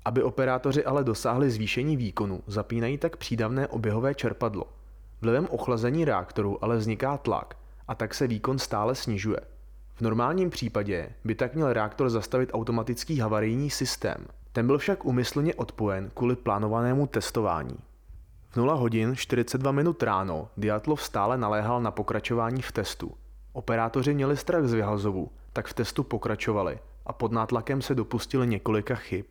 Aby 0.06 0.24
operátoři 0.24 0.86
ale 0.86 1.04
dosáhli 1.04 1.52
zvýšení 1.52 1.98
výkonu, 1.98 2.44
zapínají 2.48 2.98
tak 2.98 3.18
přídavné 3.18 3.68
oběhové 3.68 4.16
čerpadlo. 4.16 4.79
Vlivem 5.22 5.48
ochlazení 5.50 6.06
reaktoru 6.06 6.64
ale 6.64 6.78
vzniká 6.78 7.18
tlak 7.18 7.58
a 7.88 7.96
tak 7.96 8.14
se 8.14 8.28
výkon 8.28 8.60
stále 8.60 8.96
snižuje. 8.96 9.40
V 9.96 10.02
normálním 10.02 10.50
případě 10.50 11.10
by 11.24 11.36
tak 11.36 11.56
měl 11.56 11.74
reaktor 11.74 12.10
zastavit 12.10 12.50
automatický 12.54 13.20
havarijní 13.20 13.70
systém. 13.70 14.26
Ten 14.52 14.68
byl 14.68 14.78
však 14.78 15.06
umyslně 15.06 15.56
odpojen 15.56 16.12
kvůli 16.14 16.36
plánovanému 16.36 17.08
testování. 17.08 17.78
V 18.50 18.58
0 18.58 18.74
hodin 18.74 19.16
42 19.16 19.72
minut 19.72 20.04
ráno 20.04 20.50
Diatlov 20.58 21.04
stále 21.04 21.38
naléhal 21.38 21.82
na 21.82 21.92
pokračování 21.92 22.62
v 22.62 22.72
testu. 22.72 23.12
Operátoři 23.54 24.14
měli 24.14 24.38
strach 24.38 24.66
z 24.66 24.74
vyhazovu, 24.74 25.32
tak 25.54 25.68
v 25.68 25.74
testu 25.74 26.04
pokračovali 26.04 26.80
a 27.06 27.14
pod 27.14 27.32
nátlakem 27.32 27.82
se 27.82 27.96
dopustili 27.96 28.48
několika 28.48 28.96
chyb. 28.96 29.26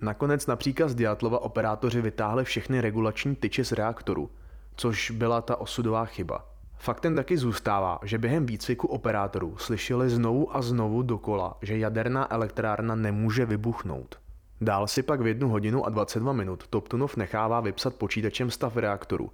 Nakonec 0.00 0.46
na 0.46 0.56
příkaz 0.56 0.94
Diatlova 0.94 1.42
operátoři 1.42 2.00
vytáhli 2.00 2.44
všechny 2.44 2.80
regulační 2.80 3.36
tyče 3.36 3.64
z 3.64 3.72
reaktoru, 3.72 4.30
což 4.76 5.10
byla 5.10 5.42
ta 5.42 5.56
osudová 5.56 6.04
chyba. 6.04 6.46
Faktem 6.78 7.16
taky 7.16 7.36
zůstává, 7.38 7.98
že 8.02 8.18
během 8.18 8.46
výcviku 8.46 8.88
operátorů 8.88 9.56
slyšeli 9.56 10.10
znovu 10.10 10.56
a 10.56 10.62
znovu 10.62 11.02
dokola, 11.02 11.58
že 11.62 11.78
jaderná 11.78 12.32
elektrárna 12.32 12.94
nemůže 12.94 13.46
vybuchnout. 13.46 14.18
Dál 14.60 14.86
si 14.86 15.02
pak 15.02 15.20
v 15.20 15.26
1 15.26 15.48
hodinu 15.48 15.86
a 15.86 15.88
22 15.88 16.32
minut 16.32 16.66
Toptunov 16.66 17.16
nechává 17.16 17.60
vypsat 17.60 17.94
počítačem 17.94 18.50
stav 18.50 18.76
reaktoru 18.76 19.30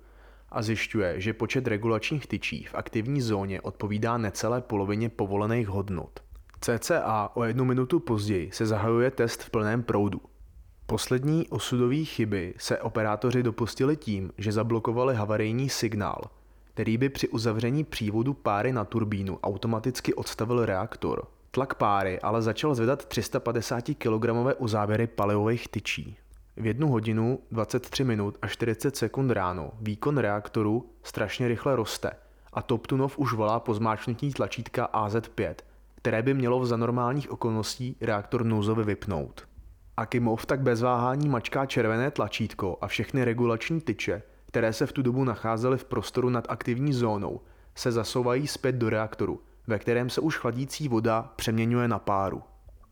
a 0.50 0.62
zjišťuje, 0.62 1.20
že 1.20 1.32
počet 1.32 1.66
regulačních 1.66 2.26
tyčí 2.26 2.64
v 2.64 2.74
aktivní 2.74 3.20
zóně 3.20 3.60
odpovídá 3.60 4.18
necelé 4.18 4.60
polovině 4.60 5.08
povolených 5.08 5.68
hodnot. 5.68 6.20
CCA 6.60 7.30
o 7.34 7.44
jednu 7.44 7.64
minutu 7.64 8.00
později 8.00 8.50
se 8.52 8.66
zahajuje 8.66 9.10
test 9.10 9.42
v 9.42 9.50
plném 9.50 9.82
proudu. 9.82 10.20
Poslední 10.92 11.48
osudové 11.48 12.04
chyby 12.04 12.54
se 12.58 12.78
operátoři 12.78 13.42
dopustili 13.42 13.96
tím, 13.96 14.32
že 14.38 14.52
zablokovali 14.52 15.14
havarijní 15.14 15.68
signál, 15.68 16.22
který 16.74 16.98
by 16.98 17.08
při 17.08 17.28
uzavření 17.28 17.84
přívodu 17.84 18.34
páry 18.34 18.72
na 18.72 18.84
turbínu 18.84 19.38
automaticky 19.42 20.14
odstavil 20.14 20.66
reaktor. 20.66 21.26
Tlak 21.50 21.74
páry 21.74 22.20
ale 22.20 22.42
začal 22.42 22.74
zvedat 22.74 23.04
350 23.04 23.84
kg 23.98 24.24
uzávěry 24.58 25.06
palivových 25.06 25.68
tyčí. 25.68 26.16
V 26.56 26.66
jednu 26.66 26.88
hodinu, 26.88 27.38
23 27.50 28.04
minut 28.04 28.38
a 28.42 28.46
40 28.46 28.96
sekund 28.96 29.30
ráno 29.30 29.70
výkon 29.80 30.18
reaktoru 30.18 30.90
strašně 31.02 31.48
rychle 31.48 31.76
roste 31.76 32.10
a 32.52 32.62
Toptunov 32.62 33.18
už 33.18 33.32
volá 33.32 33.60
po 33.60 33.74
zmáčknutí 33.74 34.32
tlačítka 34.32 34.88
AZ5, 34.92 35.54
které 35.94 36.22
by 36.22 36.34
mělo 36.34 36.66
za 36.66 36.76
normálních 36.76 37.30
okolností 37.30 37.96
reaktor 38.00 38.44
nouzově 38.44 38.84
vypnout. 38.84 39.51
Akimov 40.02 40.46
tak 40.46 40.60
bez 40.60 40.82
váhání 40.82 41.28
mačká 41.28 41.66
červené 41.66 42.10
tlačítko 42.10 42.78
a 42.80 42.86
všechny 42.86 43.24
regulační 43.24 43.80
tyče, 43.80 44.22
které 44.46 44.72
se 44.72 44.86
v 44.86 44.92
tu 44.92 45.02
dobu 45.02 45.24
nacházely 45.24 45.78
v 45.78 45.84
prostoru 45.84 46.30
nad 46.30 46.46
aktivní 46.48 46.92
zónou, 46.92 47.40
se 47.74 47.92
zasouvají 47.92 48.46
zpět 48.46 48.72
do 48.72 48.90
reaktoru, 48.90 49.40
ve 49.66 49.78
kterém 49.78 50.10
se 50.10 50.20
už 50.20 50.36
chladící 50.36 50.88
voda 50.88 51.32
přeměňuje 51.36 51.88
na 51.88 51.98
páru. 51.98 52.42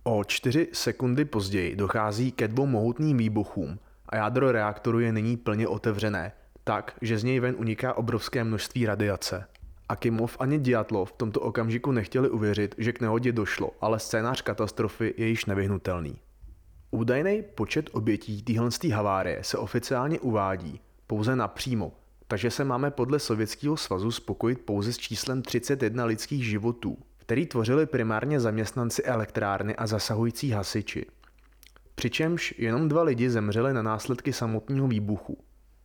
O 0.02 0.24
4 0.24 0.68
sekundy 0.72 1.24
později 1.24 1.76
dochází 1.76 2.32
ke 2.32 2.48
dvou 2.48 2.66
mohutným 2.66 3.16
výbuchům 3.16 3.78
a 4.08 4.16
jádro 4.16 4.52
reaktoru 4.52 5.00
je 5.00 5.12
nyní 5.12 5.36
plně 5.36 5.68
otevřené, 5.68 6.32
tak, 6.64 6.96
že 7.02 7.18
z 7.18 7.24
něj 7.24 7.40
ven 7.40 7.54
uniká 7.58 7.94
obrovské 7.94 8.44
množství 8.44 8.86
radiace. 8.86 9.46
Akimov 9.88 10.36
ani 10.40 10.58
Diatlov 10.58 11.12
v 11.12 11.16
tomto 11.16 11.40
okamžiku 11.40 11.92
nechtěli 11.92 12.30
uvěřit, 12.30 12.74
že 12.78 12.92
k 12.92 13.00
nehodě 13.00 13.32
došlo, 13.32 13.70
ale 13.80 13.98
scénář 13.98 14.42
katastrofy 14.42 15.14
je 15.16 15.26
již 15.26 15.46
nevyhnutelný. 15.46 16.20
Údajný 16.92 17.42
počet 17.54 17.90
obětí 17.92 18.42
téhle 18.42 18.70
havárie 18.92 19.44
se 19.44 19.58
oficiálně 19.58 20.20
uvádí 20.20 20.80
pouze 21.06 21.36
napřímo, 21.36 21.92
takže 22.28 22.50
se 22.50 22.64
máme 22.64 22.90
podle 22.90 23.18
Sovětského 23.18 23.76
svazu 23.76 24.10
spokojit 24.10 24.60
pouze 24.60 24.92
s 24.92 24.98
číslem 24.98 25.42
31 25.42 26.04
lidských 26.04 26.44
životů, 26.44 26.98
který 27.18 27.46
tvořili 27.46 27.86
primárně 27.86 28.40
zaměstnanci 28.40 29.02
elektrárny 29.02 29.76
a 29.76 29.86
zasahující 29.86 30.50
hasiči. 30.50 31.06
Přičemž 31.94 32.54
jenom 32.58 32.88
dva 32.88 33.02
lidi 33.02 33.30
zemřeli 33.30 33.74
na 33.74 33.82
následky 33.82 34.32
samotného 34.32 34.88
výbuchu. 34.88 35.38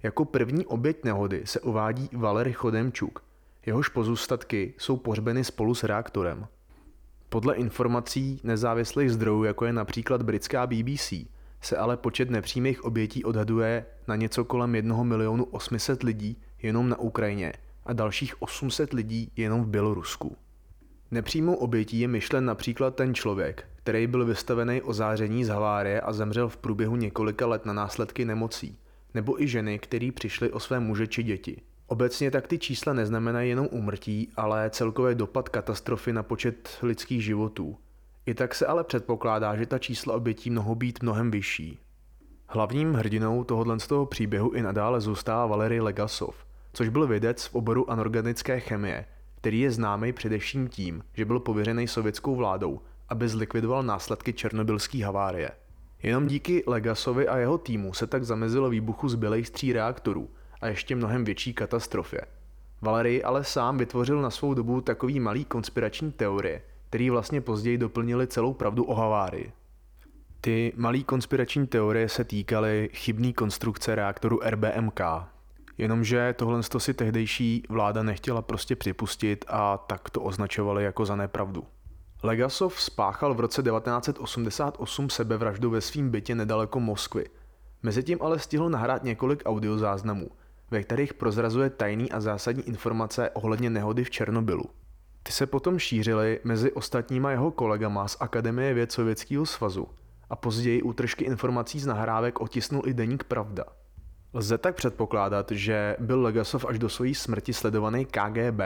Jako 0.03 0.25
první 0.25 0.65
oběť 0.65 1.03
nehody 1.03 1.41
se 1.45 1.59
uvádí 1.59 2.09
Valery 2.13 2.53
Chodemčuk, 2.53 3.23
jehož 3.65 3.89
pozůstatky 3.89 4.73
jsou 4.77 4.97
pohřbeny 4.97 5.43
spolu 5.43 5.75
s 5.75 5.83
reaktorem. 5.83 6.47
Podle 7.35 7.55
informací 7.55 8.41
nezávislých 8.43 9.11
zdrojů, 9.11 9.43
jako 9.43 9.65
je 9.65 9.73
například 9.73 10.21
britská 10.21 10.67
BBC, 10.67 11.13
se 11.61 11.77
ale 11.77 11.97
počet 11.97 12.29
nepřímých 12.29 12.85
obětí 12.85 13.23
odhaduje 13.23 13.85
na 14.07 14.15
něco 14.15 14.45
kolem 14.45 14.75
1 14.75 15.03
milionu 15.03 15.43
800 15.43 16.03
lidí 16.03 16.37
jenom 16.61 16.89
na 16.89 16.99
Ukrajině 16.99 17.53
a 17.85 17.93
dalších 17.93 18.41
800 18.41 18.93
lidí 18.93 19.31
jenom 19.35 19.63
v 19.63 19.67
Bělorusku. 19.67 20.37
Nepřímou 21.11 21.55
obětí 21.55 21.99
je 21.99 22.07
myšlen 22.07 22.45
například 22.45 22.95
ten 22.95 23.13
člověk, 23.13 23.65
který 23.75 24.07
byl 24.07 24.25
vystavený 24.25 24.81
o 24.81 24.93
záření 24.93 25.45
z 25.45 25.49
havárie 25.49 26.01
a 26.01 26.13
zemřel 26.13 26.49
v 26.49 26.57
průběhu 26.57 26.95
několika 26.95 27.47
let 27.47 27.65
na 27.65 27.73
následky 27.73 28.25
nemocí, 28.25 28.77
nebo 29.13 29.41
i 29.41 29.47
ženy, 29.47 29.79
které 29.79 30.09
přišly 30.15 30.51
o 30.51 30.59
své 30.59 30.79
muže 30.79 31.07
či 31.07 31.23
děti. 31.23 31.61
Obecně 31.87 32.31
tak 32.31 32.47
ty 32.47 32.59
čísla 32.59 32.93
neznamenají 32.93 33.49
jenom 33.49 33.67
úmrtí, 33.71 34.29
ale 34.35 34.69
celkový 34.69 35.15
dopad 35.15 35.49
katastrofy 35.49 36.13
na 36.13 36.23
počet 36.23 36.77
lidských 36.81 37.23
životů. 37.23 37.77
I 38.25 38.33
tak 38.33 38.55
se 38.55 38.65
ale 38.65 38.83
předpokládá, 38.83 39.55
že 39.55 39.65
ta 39.65 39.79
čísla 39.79 40.15
obětí 40.15 40.49
mohou 40.49 40.75
být 40.75 41.03
mnohem 41.03 41.31
vyšší. 41.31 41.79
Hlavním 42.47 42.93
hrdinou 42.93 43.43
tohoto 43.43 43.79
z 43.79 43.87
toho 43.87 44.05
příběhu 44.05 44.51
i 44.51 44.61
nadále 44.61 45.01
zůstává 45.01 45.45
Valery 45.45 45.81
Legasov, 45.81 46.45
což 46.73 46.89
byl 46.89 47.07
vědec 47.07 47.45
v 47.45 47.55
oboru 47.55 47.91
anorganické 47.91 48.59
chemie, 48.59 49.05
který 49.35 49.59
je 49.59 49.71
známý 49.71 50.13
především 50.13 50.67
tím, 50.67 51.03
že 51.13 51.25
byl 51.25 51.39
pověřený 51.39 51.87
sovětskou 51.87 52.35
vládou, 52.35 52.81
aby 53.09 53.29
zlikvidoval 53.29 53.83
následky 53.83 54.33
černobylské 54.33 55.05
havárie. 55.05 55.51
Jenom 56.03 56.27
díky 56.27 56.63
Legasovi 56.67 57.27
a 57.27 57.37
jeho 57.37 57.57
týmu 57.57 57.93
se 57.93 58.07
tak 58.07 58.23
zamezilo 58.23 58.69
výbuchu 58.69 59.09
zbylých 59.09 59.49
tří 59.49 59.73
reaktorů 59.73 60.29
a 60.65 60.67
ještě 60.67 60.95
mnohem 60.95 61.25
větší 61.25 61.53
katastrofě. 61.53 62.21
Valery 62.81 63.23
ale 63.23 63.43
sám 63.43 63.77
vytvořil 63.77 64.21
na 64.21 64.29
svou 64.29 64.53
dobu 64.53 64.81
takový 64.81 65.19
malý 65.19 65.45
konspirační 65.45 66.11
teorie, 66.11 66.61
který 66.89 67.09
vlastně 67.09 67.41
později 67.41 67.77
doplnili 67.77 68.27
celou 68.27 68.53
pravdu 68.53 68.83
o 68.83 68.95
havárii. 68.95 69.51
Ty 70.41 70.73
malý 70.75 71.03
konspirační 71.03 71.67
teorie 71.67 72.09
se 72.09 72.23
týkaly 72.23 72.89
chybné 72.93 73.33
konstrukce 73.33 73.95
reaktoru 73.95 74.39
RBMK, 74.43 75.01
jenomže 75.77 76.35
tohle 76.37 76.61
si 76.77 76.93
tehdejší 76.93 77.63
vláda 77.69 78.03
nechtěla 78.03 78.41
prostě 78.41 78.75
připustit 78.75 79.45
a 79.47 79.77
tak 79.77 80.09
to 80.09 80.21
označovali 80.21 80.83
jako 80.83 81.05
za 81.05 81.15
nepravdu. 81.15 81.63
Legasov 82.23 82.81
spáchal 82.81 83.33
v 83.33 83.39
roce 83.39 83.63
1988 83.63 85.09
sebevraždu 85.09 85.69
ve 85.69 85.81
svým 85.81 86.09
bytě 86.09 86.35
nedaleko 86.35 86.79
Moskvy. 86.79 87.25
Mezitím 87.83 88.17
ale 88.21 88.39
stihl 88.39 88.69
nahrát 88.69 89.03
několik 89.03 89.43
audiozáznamů, 89.45 90.29
ve 90.71 90.83
kterých 90.83 91.13
prozrazuje 91.13 91.69
tajný 91.69 92.11
a 92.11 92.21
zásadní 92.21 92.63
informace 92.63 93.29
ohledně 93.29 93.69
nehody 93.69 94.03
v 94.03 94.09
Černobylu. 94.09 94.63
Ty 95.23 95.31
se 95.31 95.45
potom 95.45 95.79
šířily 95.79 96.39
mezi 96.43 96.71
ostatníma 96.71 97.31
jeho 97.31 97.51
kolegama 97.51 98.07
z 98.07 98.17
Akademie 98.19 98.73
věd 98.73 98.91
Sovětského 98.91 99.45
svazu 99.45 99.87
a 100.29 100.35
později 100.35 100.81
útržky 100.81 101.25
informací 101.25 101.79
z 101.79 101.85
nahrávek 101.85 102.41
otisnul 102.41 102.81
i 102.85 102.93
deník 102.93 103.23
Pravda. 103.23 103.63
Lze 104.33 104.57
tak 104.57 104.75
předpokládat, 104.75 105.51
že 105.51 105.95
byl 105.99 106.21
Legasov 106.21 106.65
až 106.65 106.79
do 106.79 106.89
své 106.89 107.13
smrti 107.13 107.53
sledovaný 107.53 108.05
KGB 108.05 108.61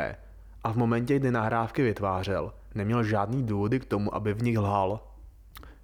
a 0.64 0.72
v 0.72 0.78
momentě, 0.78 1.20
kdy 1.20 1.32
nahrávky 1.32 1.84
vytvářel, 1.84 2.54
neměl 2.76 3.04
žádný 3.04 3.44
důvody 3.44 3.80
k 3.80 3.86
tomu, 3.86 4.16
aby 4.16 4.34
v 4.34 4.44
nich 4.44 4.58
lhal. 4.58 5.00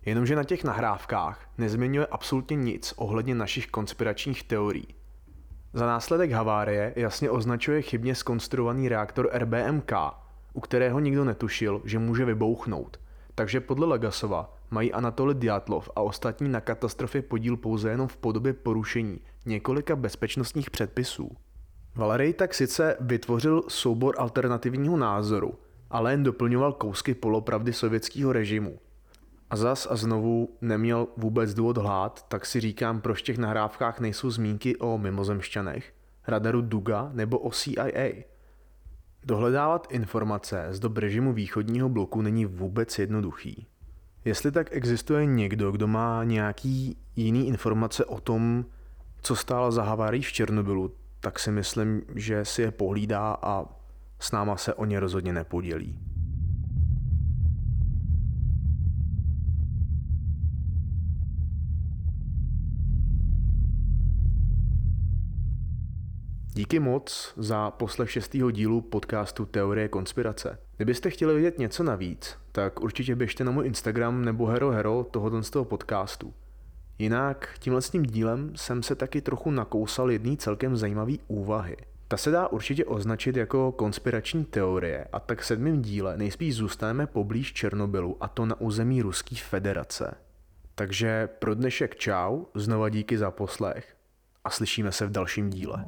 Jenomže 0.06 0.36
na 0.36 0.44
těch 0.44 0.64
nahrávkách 0.64 1.50
nezmiňuje 1.58 2.08
absolutně 2.08 2.58
nic 2.58 2.94
ohledně 2.98 3.36
našich 3.36 3.68
konspiračních 3.68 4.44
teorií. 4.44 4.88
Za 5.76 5.86
následek 5.86 6.32
havárie 6.32 6.94
jasně 6.96 7.30
označuje 7.30 7.82
chybně 7.82 8.16
skonstruovaný 8.16 8.90
reaktor 8.90 9.30
RBMK, 9.34 9.92
u 10.54 10.60
kterého 10.60 11.00
nikdo 11.00 11.26
netušil, 11.26 11.82
že 11.86 12.00
může 12.00 12.26
vybouchnout. 12.26 13.00
Takže 13.36 13.60
podle 13.62 13.88
Legasova 13.88 14.58
mají 14.72 14.94
Anatoly 14.94 15.34
Diatlov 15.34 15.90
a 15.96 16.02
ostatní 16.02 16.50
na 16.50 16.62
katastrofě 16.62 17.22
podíl 17.22 17.58
pouze 17.58 17.90
jenom 17.90 18.08
v 18.08 18.18
podobě 18.18 18.54
porušení 18.54 19.22
několika 19.46 19.96
bezpečnostních 19.96 20.70
předpisů. 20.70 21.32
Valery 21.96 22.34
tak 22.34 22.54
sice 22.54 22.98
vytvořil 23.00 23.64
soubor 23.68 24.16
alternativního 24.18 24.98
názoru, 24.98 25.54
ale 25.90 26.12
jen 26.12 26.24
doplňoval 26.24 26.74
kousky 26.74 27.14
polopravdy 27.14 27.74
sovětského 27.74 28.34
režimu. 28.34 28.80
A 29.56 29.58
zas 29.58 29.88
a 29.92 29.96
znovu 29.96 30.50
neměl 30.62 31.08
vůbec 31.18 31.54
důvod 31.54 31.78
hlát, 31.78 32.26
tak 32.28 32.46
si 32.46 32.60
říkám, 32.60 33.02
proč 33.02 33.20
v 33.20 33.24
těch 33.24 33.38
nahrávkách 33.38 34.00
nejsou 34.00 34.30
zmínky 34.30 34.78
o 34.78 34.98
mimozemšťanech, 34.98 35.94
radaru 36.28 36.62
Duga 36.62 37.10
nebo 37.14 37.40
o 37.40 37.52
CIA. 37.52 38.24
Dohledávat 39.24 39.88
informace 39.92 40.68
z 40.70 40.80
dob 40.80 40.98
režimu 40.98 41.34
východního 41.34 41.90
bloku 41.90 42.22
není 42.22 42.46
vůbec 42.46 43.00
jednoduchý. 43.00 43.68
Jestli 44.26 44.52
tak 44.52 44.68
existuje 44.72 45.26
někdo, 45.26 45.72
kdo 45.72 45.88
má 45.88 46.24
nějaký 46.24 46.98
jiný 47.16 47.48
informace 47.48 48.06
o 48.06 48.20
tom, 48.20 48.66
co 49.22 49.36
stálo 49.36 49.72
za 49.72 49.84
havárií 49.84 50.24
v 50.24 50.32
Černobylu, 50.32 50.92
tak 51.20 51.40
si 51.40 51.52
myslím, 51.52 52.02
že 52.16 52.46
si 52.46 52.62
je 52.62 52.72
pohlídá 52.72 53.38
a 53.42 53.66
s 54.20 54.32
náma 54.32 54.58
se 54.58 54.74
o 54.74 54.86
ně 54.86 55.00
rozhodně 55.00 55.34
nepodělí. 55.34 56.15
Díky 66.58 66.80
moc 66.80 67.34
za 67.38 67.72
poslech 67.72 68.12
šestého 68.12 68.52
dílu 68.52 68.82
podcastu 68.82 69.46
Teorie 69.46 69.88
konspirace. 69.88 70.60
Kdybyste 70.76 71.10
chtěli 71.10 71.34
vědět 71.34 71.60
něco 71.60 71.84
navíc, 71.84 72.38
tak 72.52 72.82
určitě 72.82 73.16
běžte 73.16 73.44
na 73.44 73.52
můj 73.52 73.66
Instagram 73.66 74.26
nebo 74.26 74.46
Hero 74.46 74.70
Hero 74.70 75.06
tohoto 75.12 75.44
z 75.44 75.50
toho 75.50 75.66
podcastu. 75.66 76.34
Jinak 77.00 77.56
tímhle 77.60 77.82
s 77.82 77.90
tím 77.90 78.04
dílem 78.04 78.52
jsem 78.56 78.84
se 78.84 78.96
taky 78.96 79.22
trochu 79.22 79.52
nakousal 79.52 80.12
jedný 80.12 80.38
celkem 80.38 80.78
zajímavý 80.78 81.20
úvahy. 81.28 81.78
Ta 82.08 82.18
se 82.18 82.32
dá 82.32 82.48
určitě 82.48 82.86
označit 82.86 83.36
jako 83.36 83.72
konspirační 83.72 84.46
teorie 84.46 85.08
a 85.14 85.20
tak 85.20 85.42
v 85.42 85.46
sedmém 85.46 85.82
díle 85.82 86.18
nejspíš 86.18 86.56
zůstaneme 86.56 87.08
poblíž 87.08 87.54
Černobylu 87.54 88.18
a 88.20 88.28
to 88.28 88.46
na 88.46 88.62
území 88.62 89.02
Ruské 89.02 89.36
federace. 89.36 90.18
Takže 90.76 91.30
pro 91.40 91.56
dnešek 91.56 91.96
čau, 91.96 92.44
znova 92.54 92.90
díky 92.90 93.18
za 93.18 93.32
poslech 93.32 93.96
a 94.44 94.50
slyšíme 94.50 94.92
se 94.92 95.06
v 95.06 95.12
dalším 95.12 95.50
díle. 95.50 95.86